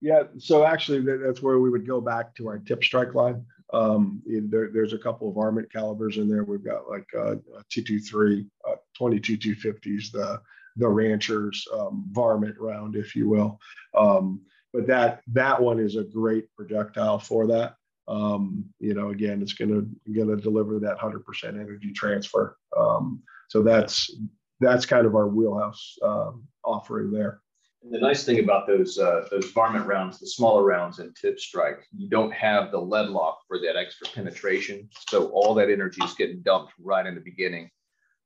[0.00, 3.44] Yeah, so actually, that's where we would go back to our tip strike line.
[3.72, 6.44] Um, there, there's a couple of varmint calibers in there.
[6.44, 7.36] We've got like uh,
[7.70, 10.40] 223, uh, 22 250s, the
[10.78, 13.58] the ranchers um, varmint round, if you will.
[13.96, 17.75] Um, but that that one is a great projectile for that
[18.08, 22.56] um, you know, again, it's going to going to deliver that 100% energy transfer.
[22.76, 24.14] Um, so that's
[24.60, 27.40] that's kind of our wheelhouse um, offering there.
[27.82, 31.38] And the nice thing about those uh, those varmint rounds, the smaller rounds and tip
[31.38, 34.88] strike, you don't have the lead lock for that extra penetration.
[35.08, 37.70] So all that energy is getting dumped right in the beginning,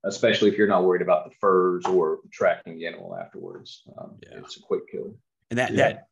[0.05, 3.83] especially if you're not worried about the furs or tracking the animal afterwards.
[3.99, 4.39] Um, yeah.
[4.39, 5.15] It's a quick kill.
[5.51, 5.89] And that yeah.
[5.89, 6.09] that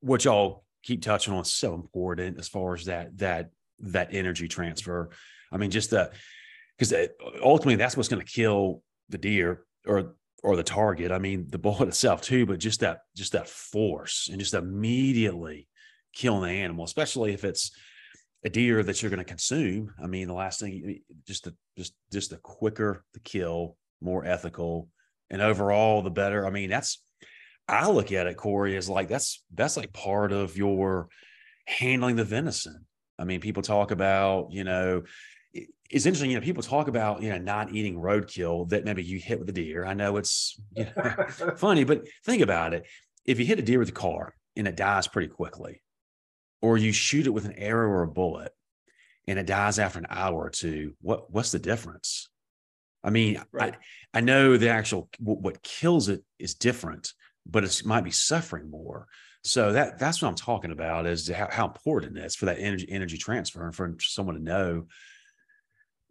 [0.00, 5.10] what y'all keep touching on so important as far as that that that energy transfer.
[5.50, 6.12] I mean, just that
[6.76, 7.06] because uh,
[7.42, 11.12] ultimately that's what's going to kill the deer or or the target.
[11.12, 15.68] I mean, the bullet itself too, but just that just that force and just immediately
[16.14, 17.70] killing the animal, especially if it's
[18.44, 19.94] a deer that you're going to consume.
[20.02, 24.88] I mean, the last thing, just the just just the quicker the kill, more ethical,
[25.30, 26.46] and overall the better.
[26.46, 27.02] I mean, that's
[27.68, 31.08] I look at it, Cory, as like that's that's like part of your
[31.66, 32.86] handling the venison.
[33.18, 35.02] I mean, people talk about, you know,
[35.52, 39.18] it's interesting, you know, people talk about, you know, not eating roadkill that maybe you
[39.18, 39.84] hit with a deer.
[39.84, 42.86] I know it's you know, funny, but think about it.
[43.26, 45.82] If you hit a deer with a car and it dies pretty quickly,
[46.60, 48.52] or you shoot it with an arrow or a bullet
[49.26, 52.28] and it dies after an hour or two, what what's the difference?
[53.04, 53.74] I mean, right.
[54.14, 57.12] I, I know the actual what kills it is different,
[57.46, 59.06] but it might be suffering more.
[59.44, 62.58] So that that's what I'm talking about is how, how important it is for that
[62.60, 64.86] energy energy transfer and for someone to know,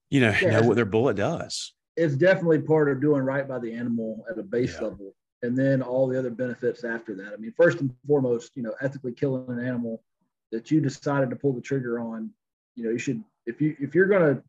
[0.10, 0.60] you know, yeah.
[0.60, 1.74] know what their bullet does.
[1.96, 4.88] It's definitely part of doing right by the animal at a base yeah.
[4.88, 7.34] level, and then all the other benefits after that.
[7.34, 10.04] I mean, first and foremost, you know, ethically killing an animal
[10.52, 12.30] that you decided to pull the trigger on,
[12.76, 14.44] you know, you should if you if you're going to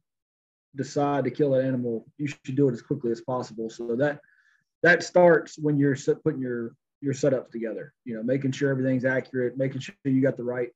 [0.75, 3.71] decide to kill an animal, you should do it as quickly as possible.
[3.71, 4.21] So that
[4.83, 7.93] that starts when you're putting your your setups together.
[8.05, 10.71] You know, making sure everything's accurate, making sure you got the right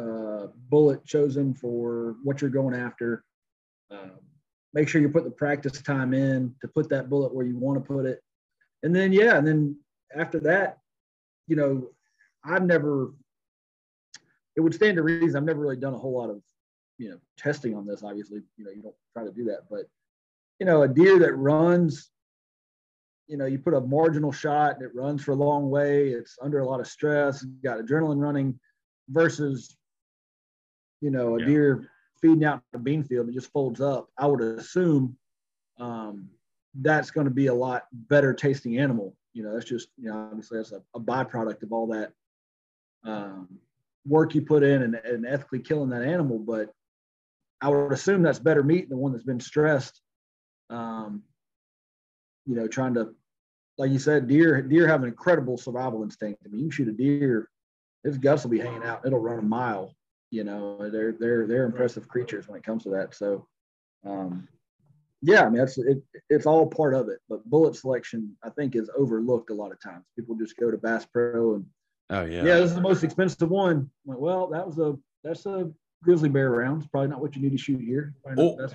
[0.00, 3.24] uh, bullet chosen for what you're going after.
[3.90, 4.12] Um,
[4.74, 7.78] make sure you put the practice time in to put that bullet where you want
[7.78, 8.22] to put it,
[8.82, 9.76] and then yeah, and then
[10.14, 10.78] after that,
[11.46, 11.90] you know,
[12.44, 13.12] I've never.
[14.54, 16.42] It would stand to reason I've never really done a whole lot of,
[16.98, 18.02] you know, testing on this.
[18.02, 19.86] Obviously, you know, you don't try to do that, but
[20.60, 22.10] you know, a deer that runs
[23.32, 26.08] you know, you put a marginal shot and it runs for a long way.
[26.10, 27.42] It's under a lot of stress.
[27.64, 28.60] Got adrenaline running
[29.08, 29.74] versus,
[31.00, 31.46] you know, a yeah.
[31.46, 34.10] deer feeding out the bean field and just folds up.
[34.18, 35.16] I would assume
[35.80, 36.28] um,
[36.74, 39.16] that's going to be a lot better tasting animal.
[39.32, 42.12] You know, that's just, you know, obviously that's a, a byproduct of all that
[43.02, 43.48] um,
[44.06, 46.38] work you put in and, and ethically killing that animal.
[46.38, 46.68] But
[47.62, 50.02] I would assume that's better meat than the one that's been stressed.
[50.68, 51.22] Um,
[52.44, 53.14] you know, trying to,
[53.82, 56.40] like you said, deer deer have an incredible survival instinct.
[56.46, 57.50] I mean, you shoot a deer,
[58.04, 59.04] its guts will be hanging out.
[59.04, 59.92] It'll run a mile.
[60.30, 63.12] You know, they're they're they're impressive creatures when it comes to that.
[63.12, 63.48] So,
[64.06, 64.46] um,
[65.20, 66.00] yeah, I mean, that's it.
[66.30, 67.18] It's all part of it.
[67.28, 70.04] But bullet selection, I think, is overlooked a lot of times.
[70.16, 71.66] People just go to Bass Pro and,
[72.10, 73.90] oh yeah, yeah, this is the most expensive one.
[74.06, 75.72] Like, well, that was a that's a
[76.04, 76.82] grizzly bear round.
[76.82, 78.14] It's probably not what you need to shoot here.
[78.36, 78.68] Or,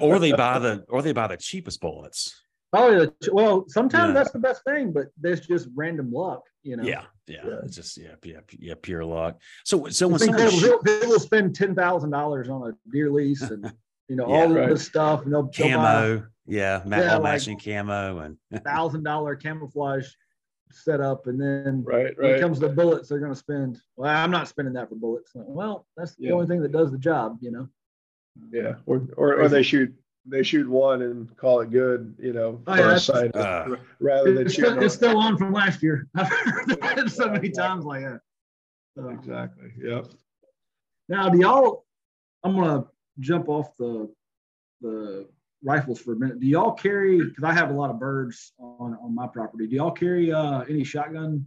[0.00, 2.43] or they buy the or they buy the cheapest bullets.
[2.74, 4.14] Probably the well, sometimes yeah.
[4.14, 6.82] that's the best thing, but there's just random luck, you know.
[6.82, 7.58] Yeah, yeah, yeah.
[7.62, 9.40] it's just yeah, yeah, yeah, pure luck.
[9.64, 13.72] So, so when someone people, people spend ten thousand dollars on a deer lease and
[14.08, 14.70] you know yeah, all right.
[14.70, 20.08] this stuff, and they'll camo, buy, yeah, yeah, matching like camo and thousand dollar camouflage
[20.72, 22.18] setup, and then right, right.
[22.18, 23.78] when it comes to bullets, they're going to spend.
[23.94, 25.30] Well, I'm not spending that for bullets.
[25.32, 27.68] Well, that's the only thing that does the job, you know.
[28.50, 29.94] Yeah, or or, or they shoot
[30.26, 34.46] they shoot one and call it good, you know, oh, yeah, side, uh, rather than
[34.46, 36.08] it's, still, it's still on from last year.
[36.14, 38.20] I've heard that so many times like that.
[38.96, 39.72] So, exactly.
[39.82, 40.06] Yep.
[41.08, 41.84] Now, do y'all?
[42.42, 42.86] I'm gonna
[43.20, 44.10] jump off the
[44.80, 45.26] the
[45.62, 46.40] rifles for a minute.
[46.40, 47.18] Do y'all carry?
[47.22, 49.66] Because I have a lot of birds on on my property.
[49.66, 51.44] Do y'all carry uh, any shotgun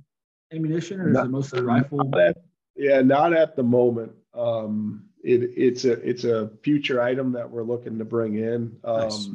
[0.53, 1.99] ammunition, or not, is it mostly rifle?
[2.03, 2.37] Not at,
[2.75, 4.11] yeah, not at the moment.
[4.33, 8.77] Um, it, it's a it's a future item that we're looking to bring in.
[8.83, 9.29] Um, nice.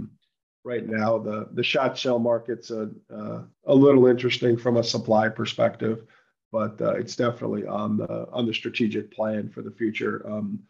[0.65, 5.29] Right now, the the shot shell market's a uh, a little interesting from a supply
[5.29, 6.05] perspective,
[6.51, 10.27] but uh, it's definitely on the on the strategic plan for the future.
[10.27, 10.61] Um,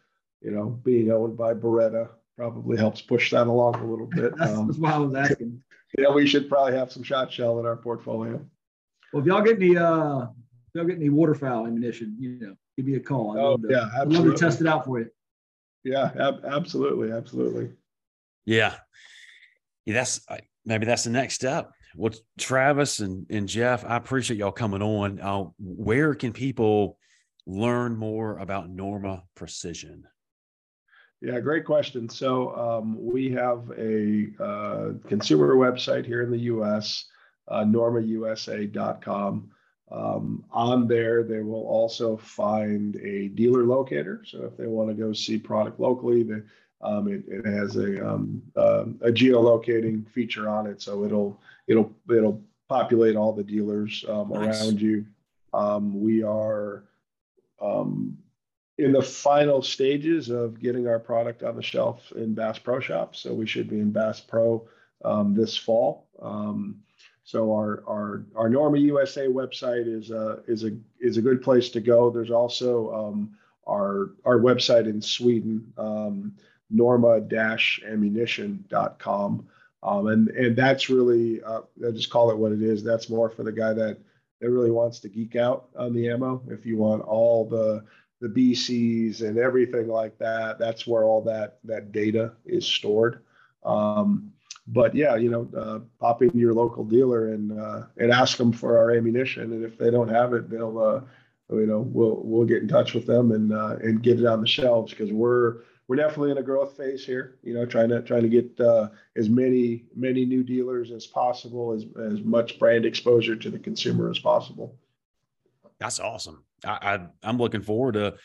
[0.41, 4.35] you know, being owned by Beretta probably helps push that along a little bit.
[4.37, 5.63] that's, um, I was asking.
[5.95, 8.43] Yeah, we should probably have some shot shell in our portfolio.
[9.13, 12.85] Well, if y'all get any uh, if y'all get any waterfowl ammunition, you know, give
[12.85, 13.37] me a call.
[13.37, 14.17] I'd oh, to, yeah, absolutely.
[14.19, 15.09] I'd love to test it out for you.
[15.83, 17.71] Yeah, ab- absolutely, absolutely.
[18.45, 18.75] Yeah,
[19.85, 19.93] yeah.
[19.93, 20.25] That's
[20.65, 21.71] maybe that's the next step.
[21.95, 25.19] Well, Travis and, and Jeff, I appreciate y'all coming on.
[25.19, 26.97] Uh, where can people
[27.45, 30.05] learn more about Norma Precision?
[31.21, 32.09] Yeah, great question.
[32.09, 37.05] So um, we have a uh, consumer website here in the U.S.,
[37.47, 39.49] uh, normausa.com.
[39.93, 44.23] Um, on there, they will also find a dealer locator.
[44.25, 46.43] So if they want to go see product locally, the,
[46.81, 51.93] um, it, it, has a, um, uh, a geolocating feature on it, so it'll it'll
[52.09, 54.63] it'll populate all the dealers um, nice.
[54.63, 55.05] around you.
[55.53, 56.83] Um, we are
[57.61, 58.17] um,
[58.79, 63.19] in the final stages of getting our product on the shelf in Bass Pro Shops.
[63.19, 64.67] So we should be in Bass Pro
[65.05, 66.07] um, this fall.
[67.23, 71.69] So our our our Norma USA website is a is a is a good place
[71.69, 72.09] to go.
[72.09, 76.33] There's also um, our our website in Sweden, um,
[76.69, 79.47] norma-ammunition.com.
[79.83, 82.83] Um, and and that's really uh, I just call it what it is.
[82.83, 83.99] That's more for the guy that
[84.41, 86.41] that really wants to geek out on the ammo.
[86.49, 87.85] If you want all the
[88.19, 93.23] the BCs and everything like that, that's where all that that data is stored.
[93.63, 94.32] Um,
[94.67, 98.53] but yeah, you know, uh, pop into your local dealer and uh, and ask them
[98.53, 101.01] for our ammunition, and if they don't have it, they'll uh,
[101.53, 104.41] you know we'll we'll get in touch with them and uh, and get it on
[104.41, 107.37] the shelves because we're we're definitely in a growth phase here.
[107.43, 111.73] You know, trying to trying to get uh, as many many new dealers as possible,
[111.73, 114.77] as as much brand exposure to the consumer as possible.
[115.79, 116.45] That's awesome.
[116.65, 118.15] I, I am looking forward to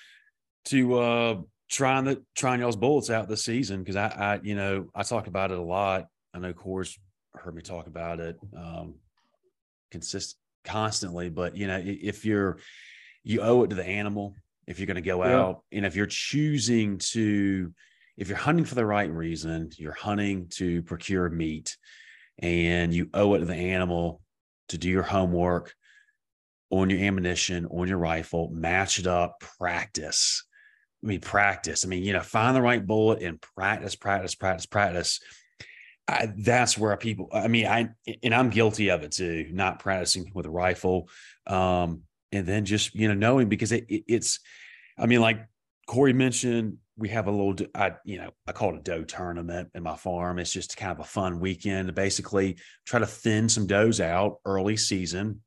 [0.67, 4.89] to uh, trying the trying y'all's bullets out this season because I, I you know
[4.95, 6.07] I talk about it a lot.
[6.35, 6.99] I know Core's
[7.35, 8.95] heard me talk about it um,
[9.91, 12.59] consist constantly, but you know if you're
[13.25, 14.35] you owe it to the animal
[14.67, 15.39] if you're going to go yeah.
[15.39, 17.73] out and if you're choosing to
[18.17, 21.77] if you're hunting for the right reason you're hunting to procure meat
[22.39, 24.21] and you owe it to the animal
[24.69, 25.75] to do your homework
[26.71, 30.45] on your ammunition on your rifle match it up practice.
[31.03, 31.85] I mean practice.
[31.85, 35.21] I mean you know find the right bullet and practice practice practice practice
[36.11, 37.91] I, that's where people i mean i
[38.23, 41.11] and i'm guilty of it too not practicing with a rifle
[41.47, 42.03] um
[42.33, 44.41] and then just you know knowing because it, it, it's
[44.99, 45.47] i mean like
[45.87, 49.71] cory mentioned we have a little i you know i call it a doe tournament
[49.75, 50.39] in my farm.
[50.39, 54.39] It's just kind of a fun weekend to basically try to thin some does out
[54.45, 55.41] early season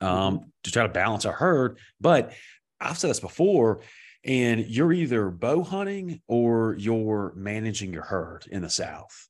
[0.00, 0.44] um, mm-hmm.
[0.64, 1.78] to try to balance our herd.
[2.00, 2.32] But
[2.80, 3.82] i've said this before
[4.24, 9.28] and you're either bow hunting or you're managing your herd in the south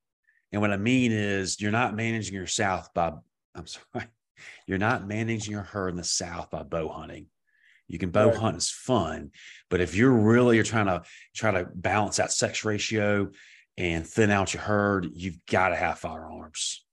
[0.53, 3.13] and what i mean is you're not managing your south by
[3.55, 4.07] i'm sorry
[4.67, 7.27] you're not managing your herd in the South by bow hunting.
[7.89, 8.37] You can bow right.
[8.37, 9.33] hunt is fun,
[9.69, 11.03] but if you're really you're trying to
[11.35, 13.31] try to balance that sex ratio
[13.77, 16.85] and thin out your herd, you've got to have firearms.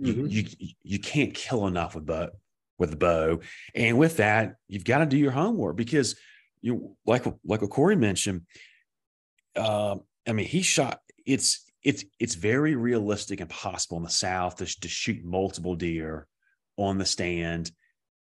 [0.00, 0.26] Mm-hmm.
[0.26, 2.30] You, you you can't kill enough with bow
[2.78, 3.40] with the bow,
[3.74, 6.16] and with that, you've got to do your homework because
[6.60, 8.42] you like like what Cory mentioned.
[9.56, 9.96] Uh,
[10.28, 11.00] I mean, he shot.
[11.24, 16.26] It's it's it's very realistic and possible in the South to, to shoot multiple deer
[16.76, 17.70] on the stand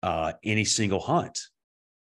[0.03, 1.39] uh, any single hunt.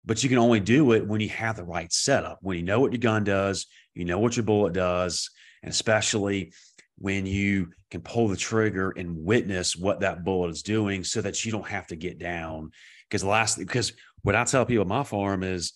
[0.04, 2.80] But you can only do it when you have the right setup, when you know
[2.80, 5.30] what your gun does, you know what your bullet does,
[5.62, 6.52] and especially
[6.98, 11.44] when you can pull the trigger and witness what that bullet is doing so that
[11.44, 12.70] you don't have to get down.
[13.08, 13.92] Because the last because
[14.22, 15.72] what I tell people at my farm is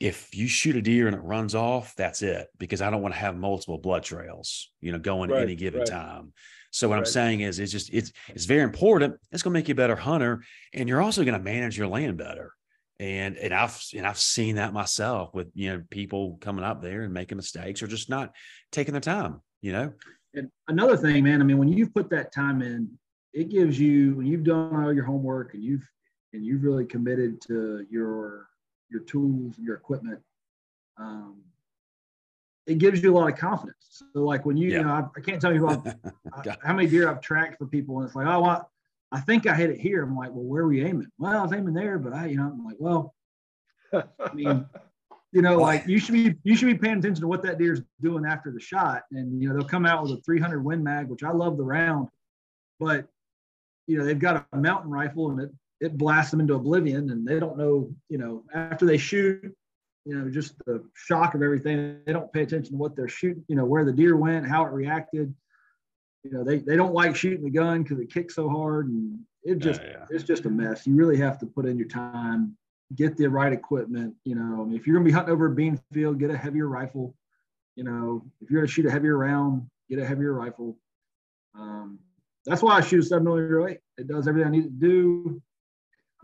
[0.00, 2.48] if you shoot a deer and it runs off, that's it.
[2.58, 5.80] Because I don't want to have multiple blood trails, you know, going right, any given
[5.80, 5.88] right.
[5.88, 6.32] time.
[6.72, 7.00] So what right.
[7.00, 9.16] I'm saying is, it's just it's it's very important.
[9.30, 10.42] It's going to make you a better hunter,
[10.72, 12.52] and you're also going to manage your land better.
[12.98, 17.02] And and I've and I've seen that myself with you know people coming up there
[17.02, 18.32] and making mistakes or just not
[18.72, 19.40] taking their time.
[19.60, 19.92] You know.
[20.32, 21.40] And another thing, man.
[21.40, 22.88] I mean, when you've put that time in,
[23.34, 25.86] it gives you when you've done all your homework and you've
[26.32, 28.46] and you've really committed to your
[28.90, 30.20] your tools and your equipment.
[30.98, 31.42] Um,
[32.66, 34.02] it gives you a lot of confidence.
[34.12, 34.78] So like when you, yeah.
[34.78, 35.82] you know, I, I, can't tell you how,
[36.62, 38.70] how many deer I've tracked for people, and it's like, oh, well,
[39.12, 40.02] I think I hit it here.
[40.02, 41.08] I'm like, well, where were you aiming?
[41.18, 43.14] Well, I was aiming there, but I, you know, I'm like, well,
[43.92, 44.66] I mean,
[45.32, 47.82] you know, like you should be you should be paying attention to what that deer's
[48.00, 51.08] doing after the shot, and you know they'll come out with a 300 Win Mag,
[51.08, 52.08] which I love the round,
[52.78, 53.06] but
[53.86, 55.50] you know they've got a mountain rifle and it
[55.80, 59.54] it blasts them into oblivion, and they don't know, you know, after they shoot
[60.04, 62.00] you know, just the shock of everything.
[62.06, 64.64] They don't pay attention to what they're shooting, you know, where the deer went, how
[64.64, 65.34] it reacted.
[66.24, 69.20] You know, they, they don't like shooting the gun because it kicks so hard and
[69.42, 70.06] it just yeah, yeah.
[70.10, 70.86] it's just a mess.
[70.86, 72.56] You really have to put in your time,
[72.94, 74.14] get the right equipment.
[74.24, 76.36] You know, I mean, if you're gonna be hunting over a bean field, get a
[76.36, 77.14] heavier rifle.
[77.76, 80.76] You know, if you're gonna shoot a heavier round, get a heavier rifle.
[81.54, 81.98] Um,
[82.44, 83.78] that's why I shoot a seven millimeter eight.
[83.96, 85.42] It does everything I need to do.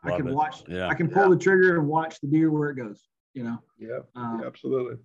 [0.07, 0.35] Love I can it.
[0.35, 0.63] watch.
[0.69, 0.89] Yeah.
[0.89, 3.59] I can pull the trigger and watch the deer where it goes you know.
[3.79, 4.97] Yeah, um, absolutely.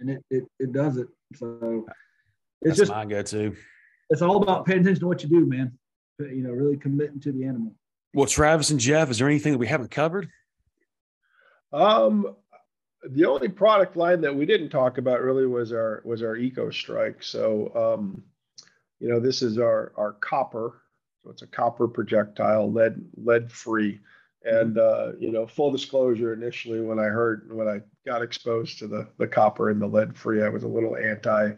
[0.00, 1.08] And it, it it does it.
[1.36, 1.86] So
[2.60, 3.54] it's That's just my go-to.
[4.10, 5.78] It's all about paying attention to what you do, man.
[6.18, 7.74] You know, really committing to the animal.
[8.12, 10.28] Well, Travis and Jeff, is there anything that we haven't covered?
[11.72, 12.34] Um,
[13.08, 16.70] the only product line that we didn't talk about really was our was our Eco
[16.70, 17.22] Strike.
[17.22, 18.22] So, um,
[18.98, 20.82] you know, this is our our copper.
[21.22, 24.00] So it's a copper projectile, lead lead free.
[24.44, 28.86] And uh, you know, full disclosure, initially when I heard when I got exposed to
[28.86, 31.52] the the copper and the lead free, I was a little anti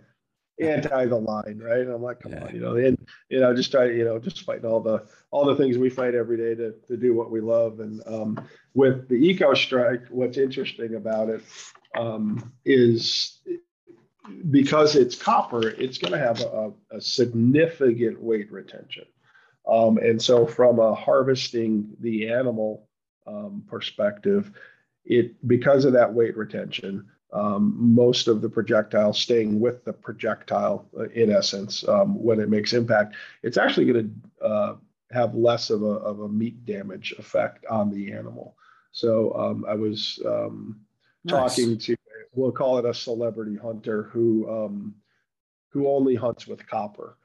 [0.60, 1.80] anti the line, right?
[1.80, 2.44] And I'm like, come yeah.
[2.44, 5.44] on, you know, and you know, just try, you know, just fighting all the all
[5.44, 7.80] the things we fight every day to to do what we love.
[7.80, 11.42] And um, with the eco strike, what's interesting about it
[11.96, 13.40] um, is
[14.50, 19.04] because it's copper, it's going to have a, a, significant weight retention.
[19.66, 22.88] Um, and so, from a harvesting the animal
[23.26, 24.52] um, perspective,
[25.04, 30.88] it because of that weight retention, um, most of the projectile staying with the projectile
[30.98, 34.76] uh, in essence um, when it makes impact, it's actually going to uh,
[35.12, 38.56] have less of a, of a meat damage effect on the animal.
[38.92, 40.80] So um, I was um,
[41.24, 41.56] nice.
[41.56, 41.96] talking to
[42.32, 44.94] we'll call it a celebrity hunter who um,
[45.70, 47.16] who only hunts with copper.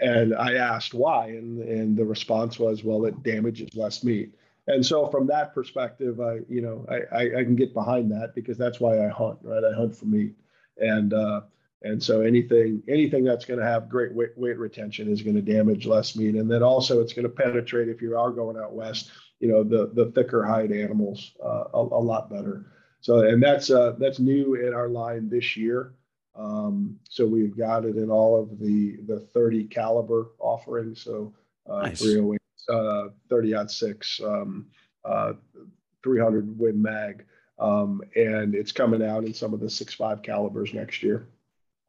[0.00, 4.34] And I asked why, and and the response was, well, it damages less meat.
[4.68, 8.34] And so from that perspective, I you know I, I, I can get behind that
[8.34, 9.64] because that's why I hunt, right?
[9.64, 10.34] I hunt for meat,
[10.76, 11.40] and uh,
[11.82, 15.42] and so anything anything that's going to have great weight, weight retention is going to
[15.42, 18.74] damage less meat, and then also it's going to penetrate if you are going out
[18.74, 22.66] west, you know the the thicker hide animals uh, a, a lot better.
[23.00, 25.94] So, and that's uh, that's new in our line this year.
[26.38, 31.02] Um, so we've got it in all of the the 30 caliber offerings.
[31.02, 31.34] So
[31.68, 32.00] uh, nice.
[32.00, 34.66] 308, uh, 30 aught six, um,
[35.04, 35.32] uh,
[36.02, 37.24] 300 Win Mag,
[37.58, 41.26] um, and it's coming out in some of the six five calibers next year.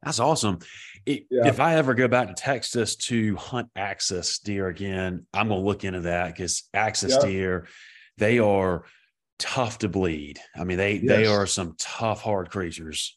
[0.02, 0.58] That's awesome.
[1.06, 1.46] It, yeah.
[1.46, 5.84] If I ever go back to Texas to hunt axis deer again, I'm gonna look
[5.84, 7.28] into that because axis yeah.
[7.28, 7.68] deer,
[8.16, 8.84] they are
[9.38, 10.40] tough to bleed.
[10.56, 11.04] I mean, they yes.
[11.04, 13.16] they are some tough, hard creatures.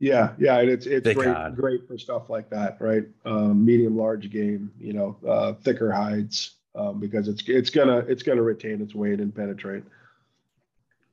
[0.00, 3.04] Yeah, yeah, and it's it's great great for stuff like that, right?
[3.24, 8.22] Um, medium large game, you know, uh, thicker hides um, because it's it's gonna it's
[8.22, 9.82] gonna retain its weight and penetrate.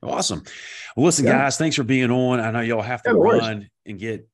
[0.02, 0.44] Awesome.
[0.94, 1.32] Well, listen, yeah.
[1.32, 2.38] guys, thanks for being on.
[2.38, 4.28] I know y'all have to yeah, run and get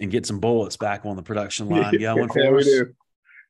[0.00, 2.94] and get some bullets back on the production line for yeah, we do.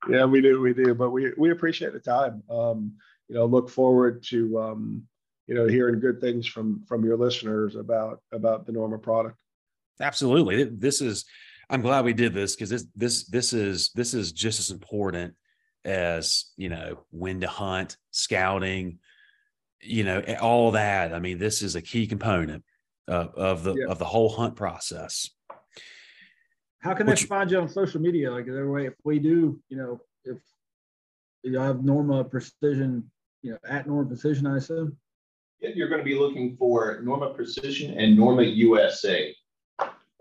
[0.08, 0.94] Yeah, we do, we do.
[0.94, 2.42] But we we appreciate the time.
[2.50, 2.94] Um,
[3.28, 5.06] you know, look forward to um,
[5.46, 9.36] you know hearing good things from from your listeners about about the Norma product.
[10.00, 11.24] Absolutely, this is.
[11.68, 15.34] I'm glad we did this because this this this is this is just as important
[15.84, 18.98] as you know when to hunt, scouting,
[19.80, 21.14] you know all that.
[21.14, 22.64] I mean, this is a key component
[23.08, 23.86] of, of the yeah.
[23.86, 25.30] of the whole hunt process.
[26.80, 28.30] How can Which, they find you on social media?
[28.30, 30.38] Like, there way if we do, you know, if
[31.42, 33.10] you have Norma Precision
[33.42, 34.96] you know, at Norma Precision, I assume?
[35.60, 39.34] Yeah, you're going to be looking for Norma Precision and Norma USA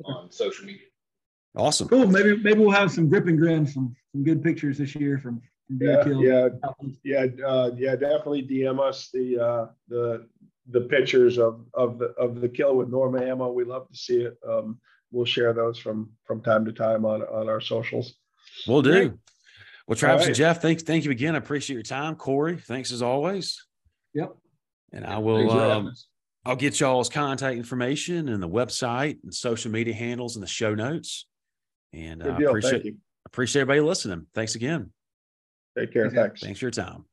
[0.06, 0.82] on social media.
[1.56, 1.88] Awesome.
[1.88, 2.08] Cool.
[2.08, 5.41] Maybe maybe we'll have some grip and grin, some some good pictures this year from,
[5.68, 6.50] from yeah,
[7.04, 7.95] yeah, yeah, uh, yeah.
[7.95, 10.28] Definitely DM us the uh, the
[10.70, 13.52] the pictures of of the of the kill with Norma ammo.
[13.52, 14.38] We love to see it.
[14.47, 14.80] Um,
[15.12, 18.14] we'll share those from from time to time on on our socials.
[18.68, 19.18] We'll do.
[19.88, 20.28] Well, Travis right.
[20.28, 20.84] and Jeff, thanks.
[20.84, 21.34] Thank you again.
[21.34, 22.16] I appreciate your time.
[22.16, 23.66] Cory, thanks as always.
[24.14, 24.36] Yep.
[24.93, 25.93] And I will um,
[26.46, 30.74] I'll get y'all's contact information and the website and social media handles and the show
[30.74, 31.26] notes.
[31.94, 34.26] And I uh, appreciate appreciate everybody listening.
[34.34, 34.92] Thanks again.
[35.78, 36.10] Take care.
[36.10, 36.42] Thanks.
[36.42, 37.06] Thanks for your time.